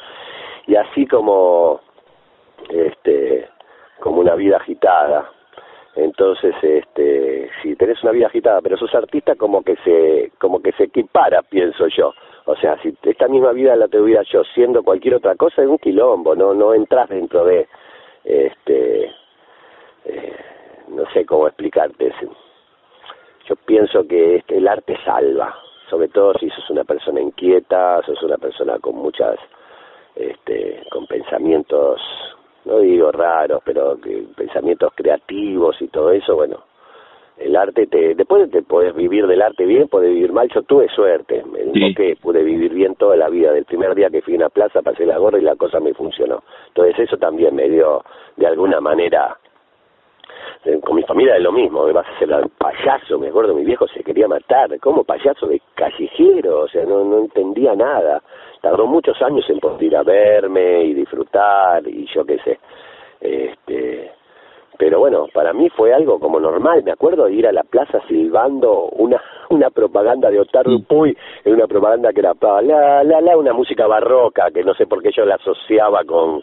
[0.66, 1.80] Y así como
[2.70, 3.48] este
[4.00, 5.30] como una vida agitada
[5.96, 10.72] entonces este si tenés una vida agitada pero sos artista como que se como que
[10.72, 12.12] se equipara pienso yo
[12.44, 15.78] o sea, si esta misma vida la tuviera yo siendo cualquier otra cosa, es un
[15.78, 17.68] quilombo, no no entras dentro de,
[18.24, 19.12] este,
[20.04, 20.36] eh,
[20.88, 22.12] no sé cómo explicarte.
[23.48, 25.56] Yo pienso que el arte salva,
[25.88, 29.38] sobre todo si sos una persona inquieta, sos una persona con muchas,
[30.16, 32.00] este, con pensamientos,
[32.64, 36.58] no digo raros, pero que, pensamientos creativos y todo eso, bueno,
[37.38, 40.48] el arte te después te puedes vivir del arte bien puedes vivir mal.
[40.54, 43.52] Yo tuve suerte me que pude vivir bien toda la vida.
[43.52, 45.94] Del primer día que fui a una plaza pasé la gorra y la cosa me
[45.94, 46.42] funcionó.
[46.68, 48.04] Entonces eso también me dio
[48.36, 49.36] de alguna manera
[50.82, 52.28] con mi familia es lo mismo, me vas a hacer
[52.58, 57.04] payaso, me acuerdo, mi viejo se quería matar, como payaso de callejero, o sea, no,
[57.04, 58.22] no entendía nada,
[58.60, 62.58] tardó muchos años en poder ir a verme y disfrutar y yo qué sé,
[63.20, 64.12] este,
[64.82, 66.82] pero bueno, para mí fue algo como normal.
[66.82, 70.82] Me acuerdo de ir a la plaza silbando una una propaganda de Otaru mm.
[70.84, 74.86] Puy, en una propaganda que era la la la una música barroca que no sé
[74.86, 76.42] por qué yo la asociaba con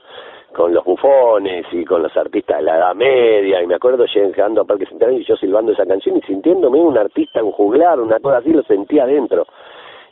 [0.53, 4.61] con los bufones y con los artistas de la Edad Media, y me acuerdo llegando
[4.61, 8.19] a Parque Central y yo silbando esa canción y sintiéndome un artista, un juglar, una
[8.19, 9.45] cosa así, lo sentía adentro.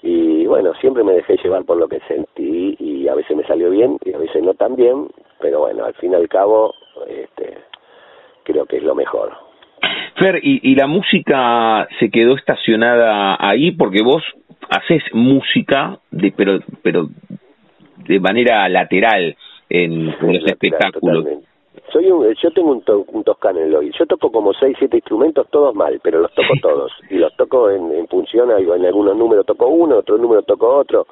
[0.04, 3.70] Y bueno, siempre me dejé llevar por lo que sentí y a veces me salió
[3.70, 5.08] bien y a veces no tan bien,
[5.40, 6.74] pero bueno, al fin y al cabo,
[7.08, 7.58] este,
[8.44, 9.34] creo que es lo mejor.
[10.16, 14.24] Fer, ¿y, la música se quedó estacionada ahí porque vos
[14.70, 17.08] haces música, de, pero, pero
[17.98, 19.36] de manera lateral
[19.70, 21.26] en, los espectáculos?
[21.92, 23.94] Soy un, yo tengo un, un toscano en el oído.
[23.98, 26.92] Yo toco como seis, siete instrumentos, todos mal, pero los toco todos.
[27.10, 31.08] Y los toco en, en función, en algunos números toco uno, otro número toco otro.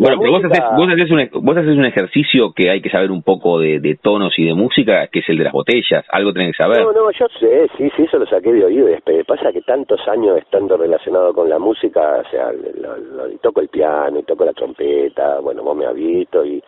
[0.00, 3.10] Bueno, pero vos haces, vos, haces un, vos haces un ejercicio que hay que saber
[3.10, 6.06] un poco de, de, tonos y de música, que es el de las botellas.
[6.10, 6.82] Algo tenés que saber.
[6.82, 8.88] No, no, yo sé, sí, sí, eso lo saqué de oído.
[9.04, 13.68] Pero pasa que tantos años estando relacionado con la música, o sea, lo, toco el
[13.68, 16.62] piano y toco la trompeta, bueno, vos me has visto y,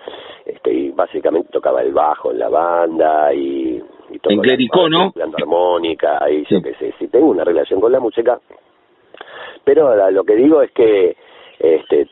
[0.44, 3.82] este, y básicamente tocaba el bajo en la banda y...
[4.10, 5.10] y toco en clericó, ¿no?
[5.38, 8.38] Armónica, y yo qué sé, sí tengo una relación con la música,
[9.64, 11.16] pero lo que digo es que
[11.58, 12.08] este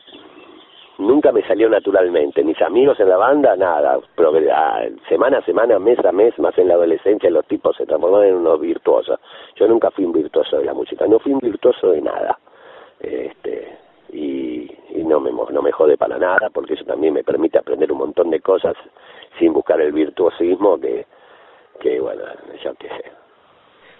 [1.01, 2.43] nunca me salió naturalmente.
[2.43, 3.99] Mis amigos en la banda, nada.
[4.15, 7.85] Pero, ah, semana a semana, mes a mes, más en la adolescencia, los tipos se
[7.85, 9.19] transformaron en unos virtuosos.
[9.55, 12.37] Yo nunca fui un virtuoso de la música, no fui un virtuoso de nada.
[12.99, 13.77] Este,
[14.13, 14.69] y,
[15.05, 18.29] no, me, no me jode para nada, porque eso también me permite aprender un montón
[18.29, 18.75] de cosas
[19.39, 21.05] sin buscar el virtuosismo que,
[21.79, 22.21] que bueno,
[22.63, 23.11] ya qué sé.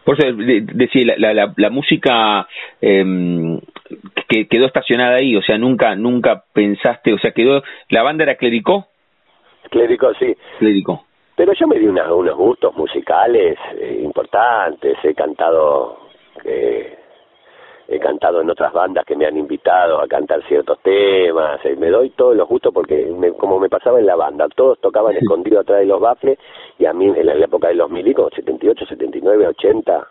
[0.03, 2.47] Por eso decía, la, la, la, música
[2.81, 3.03] eh,
[4.27, 8.35] que quedó estacionada ahí, o sea, nunca nunca pensaste, o sea, quedó, la banda era
[8.35, 8.87] clérico.
[9.69, 10.35] Clérico, sí.
[10.59, 11.05] Clérico.
[11.35, 15.97] Pero yo me di unos gustos musicales eh, importantes, he cantado
[16.43, 16.97] eh,
[17.91, 21.89] he cantado en otras bandas que me han invitado a cantar ciertos temas, eh, me
[21.89, 25.79] doy todos los gustos porque como me pasaba en la banda, todos tocaban escondido atrás
[25.79, 26.39] de los bafles
[26.79, 30.07] y a mí en la, época de los milicos, 78, 79, 80,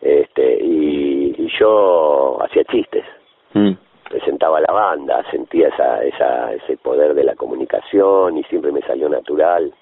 [0.00, 3.04] este, y, y yo hacía chistes.
[3.52, 3.72] Mm.
[4.08, 9.08] presentaba la banda, sentía esa, esa, ese poder de la comunicación y siempre me salió
[9.08, 9.72] natural.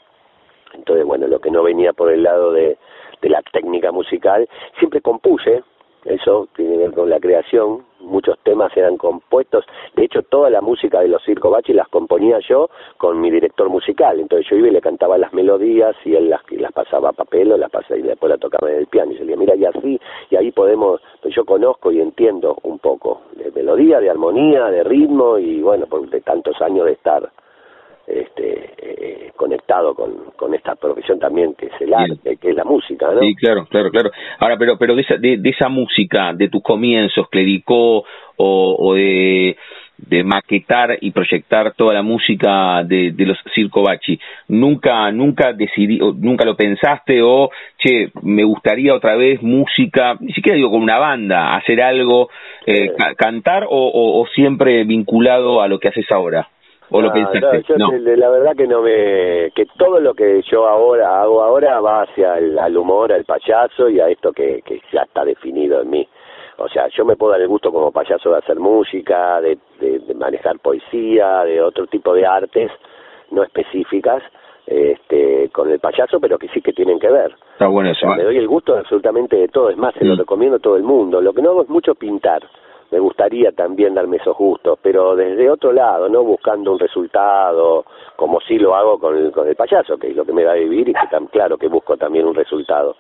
[0.75, 2.77] Entonces, bueno, lo que no venía por el lado de,
[3.23, 5.63] de la técnica musical, siempre compuse,
[6.05, 10.61] eso tiene que ver con la creación, muchos temas eran compuestos, de hecho toda la
[10.61, 14.69] música de los Circo Bachi las componía yo con mi director musical, entonces yo iba
[14.69, 17.99] y le cantaba las melodías y él las, las pasaba a papel o las pasaba
[17.99, 19.13] y después la tocaba en el piano.
[19.13, 22.57] Y se le decía, mira, y así, y ahí podemos, pues yo conozco y entiendo
[22.63, 26.93] un poco de melodía, de armonía, de ritmo y bueno, por de tantos años de
[26.93, 27.31] estar
[28.09, 32.65] este, eh, conectado con, con esta profesión también que es el arte, que es la
[32.65, 33.21] música, ¿no?
[33.21, 34.11] Sí, claro, claro, claro.
[34.39, 38.05] Ahora, pero pero de esa, de, esa música, de tus comienzos, clericó
[38.37, 39.57] o, o de
[39.99, 44.19] de maquetar y proyectar toda la música de, de los Circo Bachi.
[44.49, 50.57] Nunca, nunca decidí, nunca lo pensaste o, che, me gustaría otra vez música, ni siquiera
[50.57, 52.31] digo con una banda, hacer algo,
[52.65, 56.49] eh, cantar o, o, siempre vinculado a lo que haces ahora.
[56.91, 57.65] ¿O lo pensaste?
[57.77, 62.03] No, la verdad que no me, que todo lo que yo ahora hago ahora va
[62.03, 65.91] hacia el al humor, al payaso y a esto que, que ya está definido en
[65.91, 66.09] mí
[66.61, 70.15] o sea, yo me puedo dar el gusto como payaso de hacer música, de, de,
[70.15, 72.71] manejar poesía, de otro tipo de artes
[73.31, 74.23] no específicas,
[74.67, 77.37] este, con el payaso, pero que sí que tienen que ver.
[77.53, 78.09] Está bueno eso.
[78.09, 78.25] me ¿eh?
[78.25, 81.21] doy el gusto absolutamente de todo, es más, se lo recomiendo a todo el mundo.
[81.21, 82.43] Lo que no hago es mucho pintar.
[82.91, 87.85] Me gustaría también darme esos gustos, pero desde otro lado, no buscando un resultado,
[88.17, 90.55] como sí lo hago con el, con el payaso, que es lo que me da
[90.55, 92.97] vivir y que tan claro que busco también un resultado.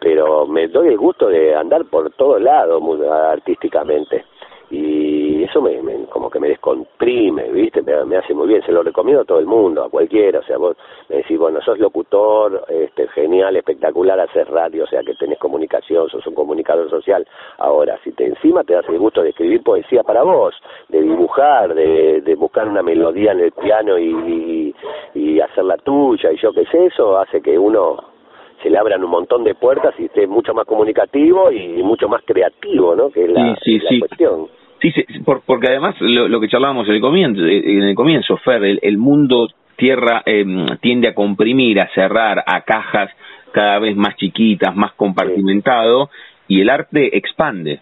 [0.00, 4.24] Pero me doy el gusto de andar por todos lados artísticamente
[4.70, 5.76] y eso me,
[6.10, 7.82] como que me descomprime, ¿viste?
[7.82, 10.58] Me, hace muy bien, se lo recomiendo a todo el mundo, a cualquiera, o sea,
[10.58, 10.76] vos
[11.08, 16.08] me decís, bueno, sos locutor, este, genial, espectacular, hacer radio, o sea, que tenés comunicación,
[16.08, 17.26] sos un comunicador social,
[17.58, 20.54] ahora, si te encima te das el gusto de escribir poesía para vos,
[20.88, 24.74] de dibujar, de, de buscar una melodía en el piano y, y,
[25.14, 28.15] y hacerla tuya, y yo qué sé, eso hace que uno
[28.62, 32.22] se le abran un montón de puertas y esté mucho más comunicativo y mucho más
[32.24, 33.10] creativo, ¿no?
[33.10, 34.48] Que es la, sí, sí, cuestión.
[34.80, 38.62] Sí, sí porque además lo, que charlábamos en el comienzo, eh, en el comienzo Fer,
[38.64, 40.44] el, mundo tierra eh,
[40.80, 43.10] tiende a comprimir, a cerrar a cajas
[43.52, 46.10] cada vez más chiquitas, más compartimentado,
[46.48, 47.80] y el arte expande.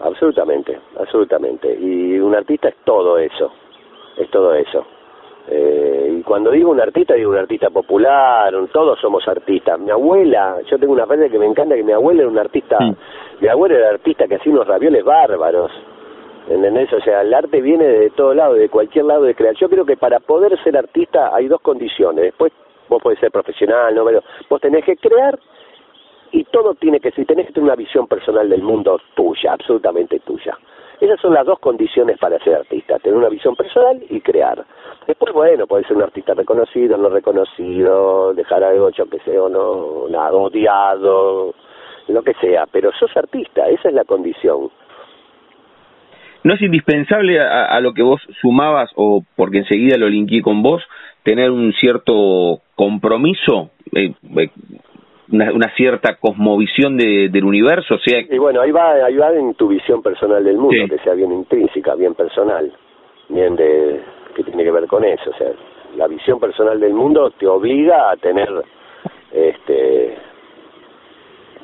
[0.00, 1.72] Absolutamente, absolutamente.
[1.80, 3.52] Y un artista es todo eso,
[4.18, 4.84] es todo eso.
[5.48, 9.78] Eh, y cuando digo un artista, digo un artista popular, todos somos artistas.
[9.80, 12.78] Mi abuela, yo tengo una frase que me encanta, que mi abuela era un artista,
[13.40, 15.70] mi abuela era artista que hacía unos ravioles bárbaros.
[16.48, 16.92] ¿Entendés?
[16.92, 19.54] O sea, el arte viene de todo lado, de cualquier lado de crear.
[19.54, 22.24] Yo creo que para poder ser artista hay dos condiciones.
[22.24, 22.52] Después
[22.88, 24.04] vos podés ser profesional, ¿no?
[24.04, 25.38] Pero vos tenés que crear
[26.32, 30.18] y todo tiene que ser, tenés que tener una visión personal del mundo tuya, absolutamente
[30.20, 30.58] tuya.
[31.02, 34.64] Esas son las dos condiciones para ser artista, tener una visión personal y crear.
[35.04, 39.48] Después, bueno, puede ser un artista reconocido, no reconocido, dejar algo, yo que sé, o
[39.48, 41.56] no, nada, odiado,
[42.06, 44.70] lo que sea, pero sos artista, esa es la condición.
[46.44, 50.84] ¿No es indispensable a, lo que vos sumabas, o porque enseguida lo linké con vos,
[51.24, 54.50] tener un cierto compromiso eh, eh,
[55.30, 58.20] una, cierta cosmovisión de, del universo, o sea...
[58.20, 61.32] Y bueno, ahí va, ahí va en tu visión personal del mundo, que sea bien
[61.32, 62.72] intrínseca, bien personal,
[63.28, 64.00] bien de...
[64.34, 65.52] que tiene que ver con eso, o sea,
[65.96, 68.48] la visión personal del mundo te obliga a tener
[69.32, 70.16] este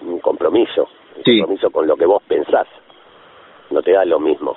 [0.03, 2.67] un compromiso, un compromiso con lo que vos pensás,
[3.71, 4.57] no te da lo mismo.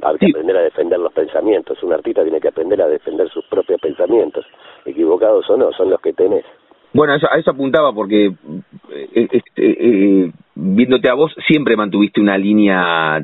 [0.00, 1.82] Hay que aprender a defender los pensamientos.
[1.82, 4.46] Un artista tiene que aprender a defender sus propios pensamientos.
[4.84, 6.44] Equivocados o no, son los que tenés.
[6.92, 13.22] Bueno, a eso, apuntaba porque, eh, este, eh, viéndote a vos, siempre mantuviste una línea,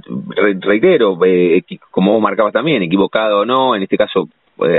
[0.61, 4.29] reitero, eh, como vos marcabas también, equivocado o no, en este caso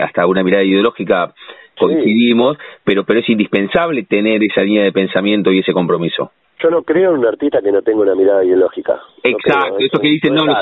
[0.02, 1.34] hasta una mirada ideológica
[1.78, 6.32] coincidimos, pero, pero es indispensable tener esa línea de pensamiento y ese compromiso.
[6.64, 9.02] Yo no creo en un artista que no tenga una mirada ideológica.
[9.22, 10.56] Exacto, eso que dicen, no, los,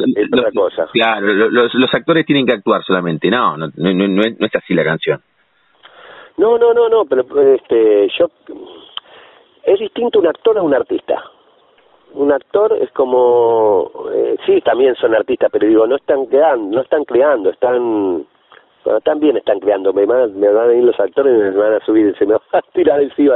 [0.92, 5.22] claro, los, actores tienen que actuar solamente, no, no, no, no es así la canción.
[6.38, 7.24] No, no, no, no, pero
[7.54, 8.28] este, yo
[9.64, 11.24] es distinto un actor a un artista.
[12.14, 16.82] Un actor es como, eh, sí, también son artistas, pero digo, no están creando, no
[16.82, 18.26] están creando, están,
[18.84, 19.94] bueno, también están creando.
[19.94, 22.34] Me van, me van a venir los actores y me van a subir, se me
[22.36, 23.36] va a tirar encima.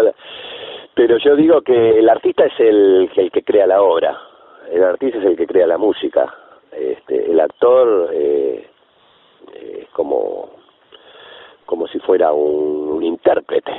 [0.93, 4.19] Pero yo digo que el artista es el, el que crea la obra,
[4.71, 6.33] el artista es el que crea la música.
[6.71, 8.67] Este, el actor eh,
[9.53, 10.49] es como
[11.67, 13.71] como si fuera un, intérprete.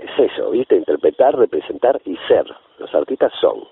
[0.00, 0.74] Es eso, ¿viste?
[0.74, 2.44] Interpretar, representar y ser.
[2.78, 3.64] Los artistas son.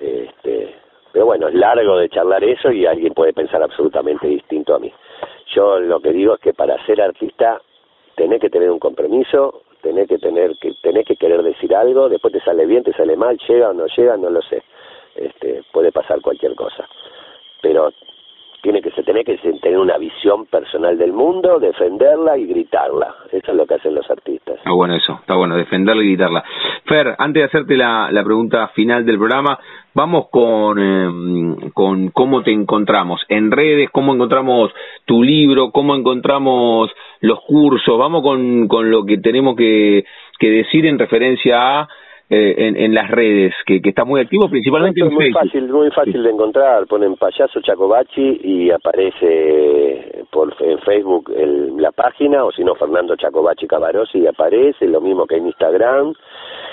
[0.00, 0.74] Este,
[1.12, 4.90] pero bueno, es largo de charlar eso y alguien puede pensar absolutamente distinto a mí.
[5.54, 7.60] Yo lo que digo es que para ser artista
[8.14, 12.32] tenés que tener un compromiso, tenés que tener que tenés que querer decir algo, después
[12.32, 14.62] te sale bien, te sale mal, llega o no llega, no lo sé.
[15.14, 16.88] Este, puede pasar cualquier cosa.
[17.60, 17.92] Pero
[18.62, 23.12] tiene que se tiene que tener una visión personal del mundo, defenderla y gritarla.
[23.32, 24.56] Eso es lo que hacen los artistas.
[24.56, 26.44] Está bueno eso, está bueno, defenderla y gritarla.
[26.84, 29.58] Fer, antes de hacerte la, la pregunta final del programa,
[29.94, 34.70] vamos con, eh, con cómo te encontramos en redes, cómo encontramos
[35.06, 36.88] tu libro, cómo encontramos
[37.20, 40.04] los cursos, vamos con, con lo que tenemos que,
[40.38, 41.88] que decir en referencia a
[42.32, 45.42] eh, en, en, las redes, que, que está muy activo principalmente en muy Facebook.
[45.42, 46.86] fácil, muy fácil de encontrar.
[46.86, 53.16] Ponen payaso Chacobachi y aparece por en Facebook el, la página, o si no Fernando
[53.16, 56.14] Chacobachi Cabarosi y aparece, lo mismo que en Instagram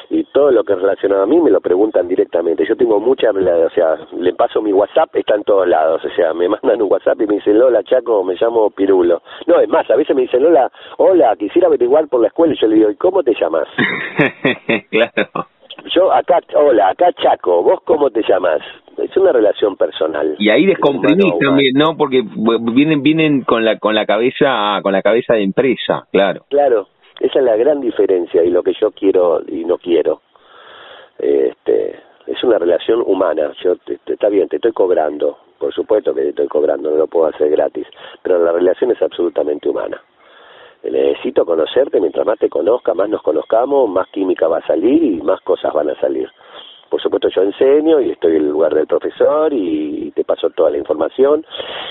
[0.10, 2.66] y todo lo que es relacionado a mí me lo preguntan directamente.
[2.68, 6.34] Yo tengo mucha, o sea, le paso mi WhatsApp, está en todos lados, o sea,
[6.34, 9.22] me mandan un WhatsApp y me dicen, Lola, Chaco, me llamo Pirulo.
[9.46, 12.58] No, es más, a veces me dicen, Lola, hola, quisiera averiguar por la escuela, y
[12.60, 13.68] yo le digo, ¿y cómo te llamas?
[14.90, 15.48] claro.
[15.94, 18.62] Yo acá, hola, acá Chaco, ¿vos cómo te llamas?
[18.98, 20.36] Es una relación personal.
[20.40, 21.96] Y ahí descomprimís también, ¿no?
[21.98, 22.22] Porque
[22.74, 26.42] vienen vienen con la con la cabeza con la cabeza de empresa, claro.
[26.50, 26.88] Claro,
[27.20, 30.22] esa es la gran diferencia y lo que yo quiero y no quiero.
[31.18, 33.52] Este, es una relación humana.
[33.64, 37.28] Yo está bien, te estoy cobrando, por supuesto que te estoy cobrando, no lo puedo
[37.28, 37.88] hacer gratis,
[38.22, 40.02] pero la relación es absolutamente humana
[40.84, 45.22] necesito conocerte, mientras más te conozca, más nos conozcamos, más química va a salir y
[45.22, 46.30] más cosas van a salir.
[46.90, 50.72] Por supuesto yo enseño y estoy en el lugar del profesor y te paso toda
[50.72, 51.46] la información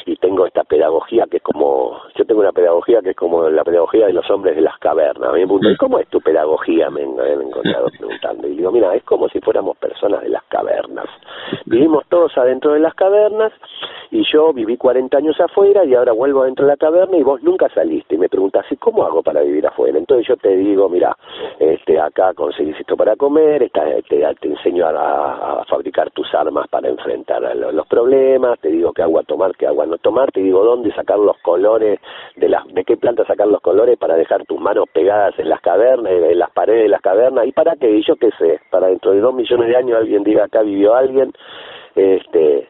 [0.06, 3.64] y tengo esta pedagogía que es como, yo tengo una pedagogía que es como la
[3.64, 5.32] pedagogía de los hombres de las cavernas.
[5.32, 6.90] Me preguntan, ¿cómo es tu pedagogía?
[6.90, 8.48] Me, me han encontrado preguntando.
[8.48, 11.06] Y digo, mira, es como si fuéramos personas de las cavernas.
[11.66, 13.52] Vivimos todos adentro de las cavernas
[14.10, 17.42] y yo viví 40 años afuera y ahora vuelvo adentro de la caverna y vos
[17.42, 18.14] nunca saliste.
[18.14, 19.98] Y me preguntas, ¿y cómo hago para vivir afuera?
[19.98, 21.16] Entonces yo te digo, mira,
[22.18, 27.86] acá conseguís esto para comer, esta, te, enseño a, fabricar tus armas para enfrentar los,
[27.86, 31.38] problemas, te digo qué agua tomar, qué agua no tomar, te digo dónde sacar los
[31.38, 32.00] colores,
[32.36, 35.60] de, las, de qué planta sacar los colores para dejar tus manos pegadas en las
[35.60, 38.88] cavernas, en las paredes de las cavernas, y para qué, y yo qué sé, para
[38.88, 41.32] dentro de dos millones de años alguien diga acá vivió alguien,
[41.94, 42.68] este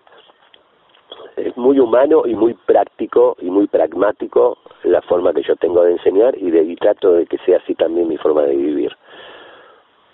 [1.37, 5.93] es muy humano y muy práctico y muy pragmático la forma que yo tengo de
[5.93, 8.93] enseñar y, de, y trato de que sea así también mi forma de vivir.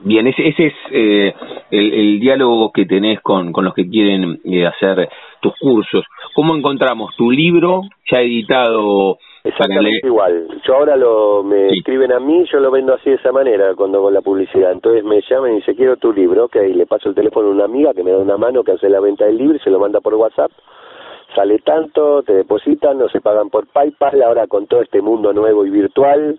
[0.01, 1.35] Bien, ese, ese es eh,
[1.71, 5.09] el, el, diálogo que tenés con, con los que quieren eh, hacer
[5.41, 6.05] tus cursos.
[6.35, 9.19] ¿Cómo encontramos tu libro ya editado?
[9.45, 10.49] Exactamente igual.
[10.67, 11.79] Yo ahora lo me sí.
[11.79, 14.73] escriben a mí, yo lo vendo así de esa manera cuando hago la publicidad.
[14.73, 17.65] Entonces me llaman y dicen, quiero tu libro, ok, le paso el teléfono a una
[17.65, 19.79] amiga que me da una mano que hace la venta del libro y se lo
[19.79, 20.51] manda por WhatsApp
[21.35, 25.67] sale tanto, te depositan, no se pagan por PayPal, ahora con todo este mundo nuevo
[25.67, 26.39] y virtual,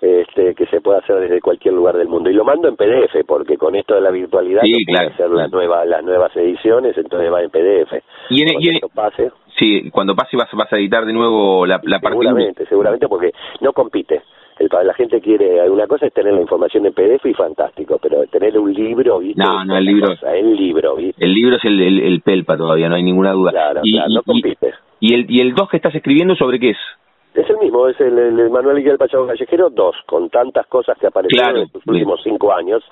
[0.00, 2.30] este, que se puede hacer desde cualquier lugar del mundo.
[2.30, 5.26] Y lo mando en PDF, porque con esto de la virtualidad sí, no claro, hacer
[5.26, 5.34] claro.
[5.34, 8.02] las nuevas, las nuevas ediciones, entonces va en PDF.
[8.30, 11.66] Y en, cuando y en, pase, sí, cuando pase vas, vas a editar de nuevo
[11.66, 14.22] la, la parte seguramente, seguramente, porque no compite.
[14.58, 18.26] El, la gente quiere, alguna cosa es tener la información en PDF y fantástico, pero
[18.26, 19.42] tener un libro, ¿viste?
[19.42, 20.08] No, no, el libro.
[20.08, 21.22] Cosa, el libro, ¿viste?
[21.22, 23.50] El libro es el, el, el, pelpa todavía, no hay ninguna duda.
[23.50, 24.72] Claro, y, claro, no compite.
[24.98, 26.78] Y, y, el, ¿Y el 2 que estás escribiendo sobre qué es?
[27.36, 31.06] Es el mismo, es el, el Manuel del Pachado Callejero 2, con tantas cosas que
[31.06, 32.82] aparecieron claro, en los últimos cinco años,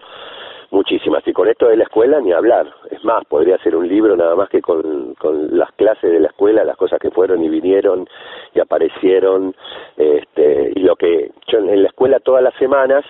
[0.71, 1.27] muchísimas.
[1.27, 2.71] Y con esto de la escuela ni hablar.
[2.91, 6.29] Es más, podría ser un libro nada más que con, con las clases de la
[6.29, 8.07] escuela, las cosas que fueron y vinieron
[8.55, 9.55] y aparecieron.
[9.97, 13.03] Este, y lo que yo en la escuela todas las semanas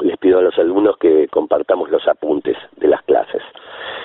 [0.00, 3.42] les pido a los alumnos que compartamos los apuntes de las clases.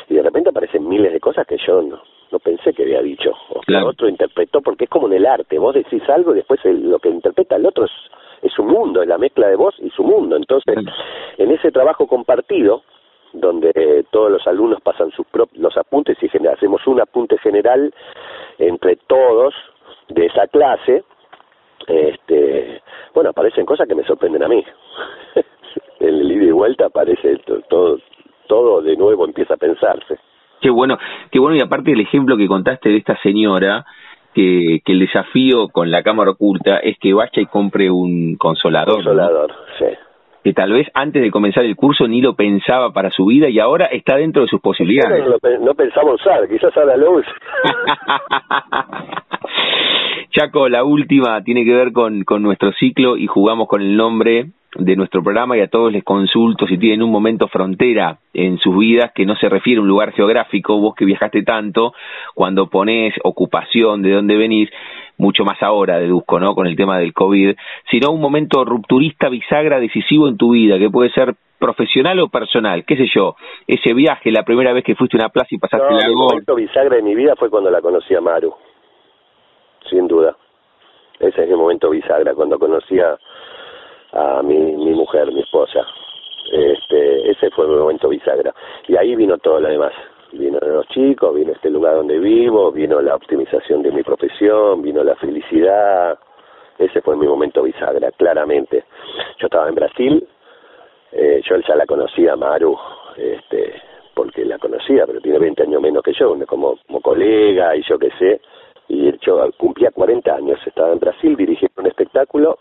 [0.09, 3.31] Y de repente aparecen miles de cosas que yo no, no pensé que había dicho,
[3.49, 3.89] o que claro.
[3.89, 6.99] otro interpretó, porque es como en el arte, vos decís algo y después el, lo
[6.99, 7.91] que interpreta el otro es,
[8.41, 10.35] es su mundo, es la mezcla de vos y su mundo.
[10.35, 10.77] Entonces,
[11.37, 12.83] en ese trabajo compartido,
[13.33, 17.93] donde eh, todos los alumnos pasan sus los apuntes y hacemos un apunte general
[18.57, 19.53] entre todos
[20.09, 21.03] de esa clase,
[21.87, 22.81] este,
[23.13, 24.63] bueno, aparecen cosas que me sorprenden a mí.
[25.99, 27.37] en el ida y vuelta aparece
[27.69, 27.99] todo,
[28.47, 30.19] todo de nuevo empieza a pensarse.
[30.61, 30.97] Qué bueno,
[31.31, 33.85] qué bueno y aparte el ejemplo que contaste de esta señora
[34.33, 38.95] que, que el desafío con la cámara oculta es que vaya y compre un consolador.
[38.95, 39.55] Consolador, ¿no?
[39.79, 39.85] sí.
[40.43, 43.59] Que tal vez antes de comenzar el curso ni lo pensaba para su vida y
[43.59, 45.23] ahora está dentro de sus posibilidades.
[45.23, 47.29] No, no, no pensaba usar, quizás ahora lo use.
[50.31, 54.47] Chaco, la última tiene que ver con, con nuestro ciclo y jugamos con el nombre
[54.75, 58.77] de nuestro programa y a todos les consulto si tienen un momento frontera en sus
[58.77, 61.93] vidas que no se refiere a un lugar geográfico, vos que viajaste tanto,
[62.33, 64.69] cuando ponés ocupación, de dónde venís,
[65.17, 66.55] mucho más ahora deduzco, ¿no?
[66.55, 67.55] Con el tema del COVID,
[67.89, 72.85] sino un momento rupturista, bisagra, decisivo en tu vida, que puede ser profesional o personal,
[72.85, 73.35] qué sé yo,
[73.67, 76.13] ese viaje, la primera vez que fuiste a una plaza y pasaste no, la El
[76.13, 78.55] momento bisagra de mi vida fue cuando la conocí a Maru,
[79.89, 80.35] sin duda.
[81.19, 83.15] Ese es el momento bisagra, cuando conocí a,
[84.13, 85.85] a mi, mi mujer, mi esposa.
[86.51, 88.53] Este, ese fue mi momento bisagra.
[88.87, 89.93] Y ahí vino todo lo demás.
[90.33, 95.03] Vino los chicos, vino este lugar donde vivo, vino la optimización de mi profesión, vino
[95.03, 96.17] la felicidad.
[96.77, 98.85] Ese fue mi momento bisagra, claramente.
[99.39, 100.27] Yo estaba en Brasil,
[101.13, 102.77] Eh, yo ya la conocía, Maru,
[103.17, 103.81] este,
[104.13, 107.99] porque la conocía, pero tiene 20 años menos que yo, como, como colega y yo
[107.99, 108.41] qué sé.
[108.87, 112.57] Y yo cumplía 40 años, estaba en Brasil dirigiendo un espectáculo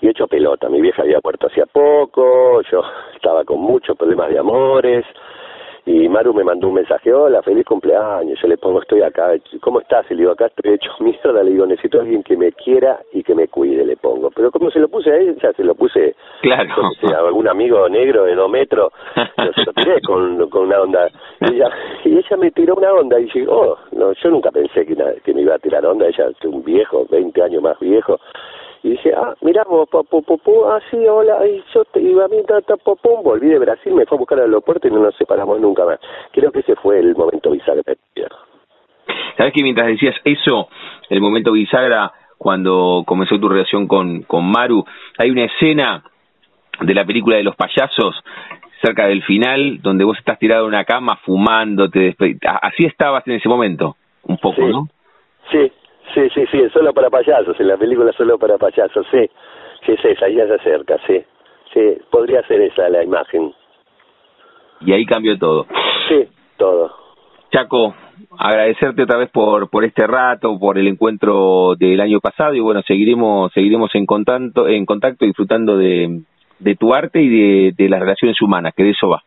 [0.00, 0.68] y hecho pelota.
[0.68, 2.82] Mi vieja había muerto hacía poco, yo
[3.14, 5.04] estaba con muchos problemas de amores
[5.86, 9.80] y Maru me mandó un mensaje, hola, feliz cumpleaños, yo le pongo, estoy acá, ¿cómo
[9.80, 10.06] estás?
[10.10, 13.00] Y le digo, acá estoy hecho mierda, le digo, necesito a alguien que me quiera
[13.12, 14.30] y que me cuide, le pongo.
[14.30, 16.90] Pero como se lo puse a ella, se lo puse claro.
[17.14, 21.08] a algún amigo negro de dos metros, yo se lo tiré con, con una onda.
[21.40, 21.68] Y ella,
[22.04, 25.34] y ella me tiró una onda y dije, oh, no, yo nunca pensé que, que
[25.34, 28.18] me iba a tirar onda, ella es un viejo, 20 años más viejo,
[28.84, 32.36] y dice, ah, mira vos, ah, sí, hola, y yo te iba a mí,
[33.02, 35.86] pum, volví de Brasil, me fue a buscar al aeropuerto y no nos separamos nunca
[35.86, 35.98] más.
[36.32, 37.82] Creo que ese fue el momento bisagra.
[39.38, 40.68] ¿Sabes que mientras decías eso,
[41.08, 44.84] el momento bisagra, cuando comenzó tu relación con, con Maru,
[45.16, 46.04] hay una escena
[46.78, 48.22] de la película de los payasos
[48.82, 52.14] cerca del final, donde vos estás tirado en una cama fumando, te
[52.60, 54.88] así estabas en ese momento, un poco, ¿no?
[55.50, 55.72] Sí,
[56.14, 59.28] Sí, sí, sí, solo para payasos, en la película solo para payasos, sí.
[59.84, 61.24] Sí, es esa, ya se acerca, sí.
[61.72, 63.52] Sí, podría ser esa la imagen.
[64.80, 65.66] Y ahí cambió todo.
[66.08, 66.92] Sí, todo.
[67.50, 67.94] Chaco,
[68.38, 72.82] agradecerte otra vez por por este rato, por el encuentro del año pasado y bueno,
[72.82, 76.22] seguiremos seguiremos en contacto en contacto disfrutando de
[76.58, 79.22] de tu arte y de, de las relaciones humanas, que de eso va.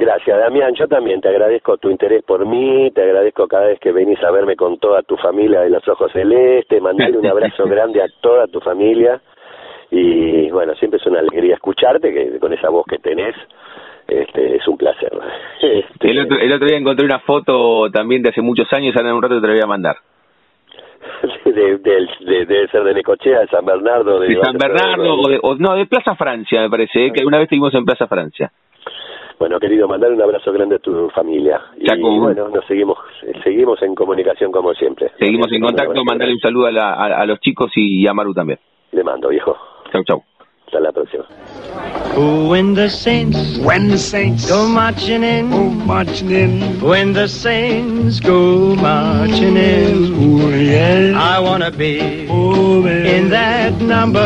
[0.00, 0.74] Gracias, Damián.
[0.76, 4.30] Yo también te agradezco tu interés por mí, te agradezco cada vez que venís a
[4.30, 8.46] verme con toda tu familia de los ojos celestes, mandarle un abrazo grande a toda
[8.46, 9.20] tu familia
[9.90, 13.34] y bueno, siempre es una alegría escucharte, que con esa voz que tenés,
[14.08, 15.12] este, es un placer.
[15.60, 19.10] Este, el, otro, el otro día encontré una foto también de hace muchos años, ahora
[19.10, 19.96] en un rato te la voy a mandar.
[21.44, 24.18] de, de, debe ser de Necochea, de San Bernardo.
[24.18, 27.12] De, San Bernardo, o, no, de Plaza Francia, me parece, ¿eh?
[27.12, 28.50] que una vez estuvimos en Plaza Francia.
[29.40, 31.58] Bueno, querido, mandar un abrazo grande a tu familia.
[31.78, 32.98] y bueno, nos seguimos
[33.42, 35.10] seguimos en comunicación como siempre.
[35.18, 38.58] Seguimos en contacto, mandarle un saludo a, a, los chicos y a Maru también.
[38.92, 39.56] Le mando, viejo.
[39.90, 40.22] Chau, chau.
[40.66, 41.24] Hasta la próxima.
[42.50, 46.80] When the saints, when the saints go marching in, go marching in.
[46.82, 51.18] When the saints go marching in, oh, yeah.
[51.18, 54.20] I wanna be oh, in that number.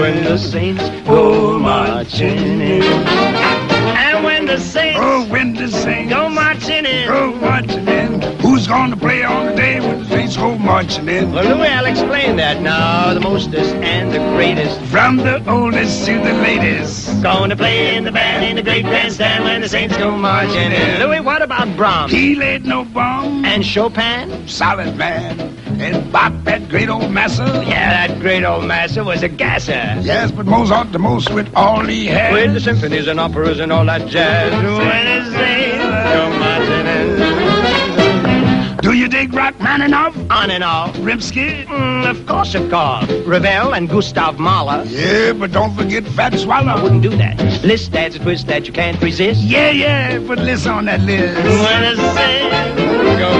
[0.00, 3.59] When the saints go marching in.
[4.50, 4.98] The saints.
[5.00, 7.08] Oh, when the saints go marching in.
[7.08, 8.20] Go marching in.
[8.40, 11.32] Who's going to play on the day when the saints go marching in?
[11.32, 13.14] Well, Louis, I'll explain that now.
[13.14, 14.80] The mostest and the greatest.
[14.90, 17.22] From the oldest to the latest.
[17.22, 20.72] Going to play in the band in the great grandstand when the saints go marching
[20.72, 20.98] in.
[21.00, 22.10] Louis, what about Brahms?
[22.12, 23.44] He laid no bomb.
[23.44, 24.48] And Chopin?
[24.48, 25.69] Solid man.
[25.80, 27.44] And Bach, that great old master.
[27.44, 29.72] Yeah, that great old master was a gasser.
[30.02, 32.32] Yes, but Mozart the most with all he had.
[32.32, 34.50] With the symphonies and operas and all that jazz.
[38.82, 40.16] Do you dig Rachmaninoff?
[40.30, 40.94] On and off.
[40.96, 41.64] Rimsky?
[41.66, 43.10] Mm, of course, of course.
[43.26, 44.84] Ravel and Gustav Mahler.
[44.86, 46.66] Yeah, but don't forget Fat Swallow.
[46.66, 47.38] I wouldn't do that.
[47.62, 49.42] List that's a twist that you can't resist.
[49.42, 51.36] Yeah, yeah, put list on that list.
[51.36, 52.80] When the saints
[53.20, 53.30] go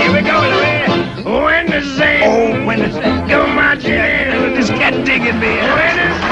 [0.00, 0.75] Here we go, Louis.
[1.76, 2.20] Wednesday.
[2.24, 3.28] Oh, Wednesday.
[3.28, 5.48] Go my in with this cat digging me.
[5.60, 6.25] Wednesday.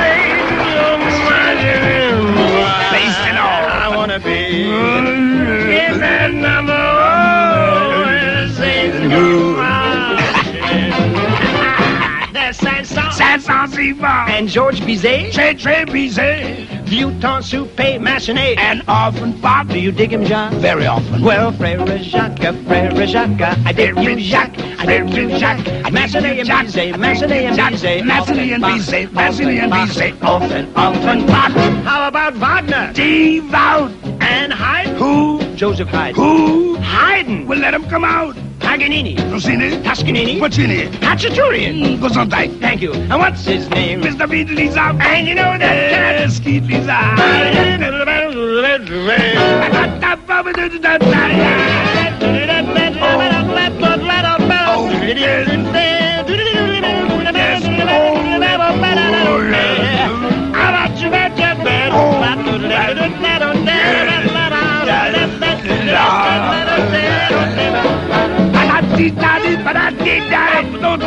[13.67, 17.11] Saint-Saëns, and George Bizet, Très Très Bizet, Vieux
[17.43, 19.69] Soupe, Massenet, and often Bob.
[19.69, 20.55] Do you dig him, John?
[20.61, 21.23] Very often.
[21.23, 26.49] Well, Frere Jacques, Frere Jacques, I dig you, Jacques, I dig you, Jacques, Massenet and
[26.49, 31.53] Bizet, Massenet and Bizet, Massenet and Bizet, Massenet and Bizet, often, often Bob.
[31.85, 32.93] How about Wagner?
[32.93, 33.93] Devout.
[34.21, 34.97] And Haydn?
[34.97, 35.44] Who?
[35.65, 36.15] Joseph Haydn.
[36.15, 36.77] Who?
[36.77, 37.47] Haydn.
[37.47, 38.37] Well, let him come out.
[38.59, 39.17] Paganini.
[39.33, 39.83] Rossini.
[39.83, 40.39] Toscanini.
[40.39, 40.89] Puccini.
[41.01, 41.81] Cacciaturian.
[41.81, 42.61] Mm, Gesundheit.
[42.61, 42.93] Thank you.
[42.93, 44.03] And what's his name?
[44.03, 44.29] Mr.
[44.29, 45.01] Beatley's out.
[45.01, 46.21] And you know that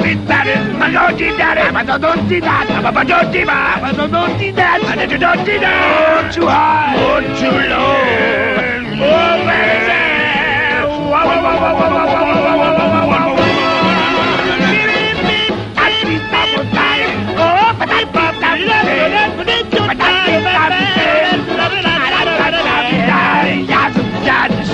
[0.07, 1.67] with that is Magoji Daddy.
[1.73, 2.67] But don't do that.
[2.93, 3.79] But don't do that.
[3.81, 4.79] But don't do that.
[4.87, 5.75] But you don't do that.
[6.07, 6.95] Oh, too high.
[6.95, 7.91] Oh, too low.
[9.03, 9.99] Oh, baby.
[10.87, 13.55] Whoa, whoa, whoa, whoa, whoa, whoa, whoa, whoa, whoa, whoa, whoa, whoa, whoa.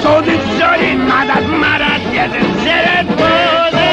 [0.04, 3.93] So this dirty mother, mother, yes, it's it,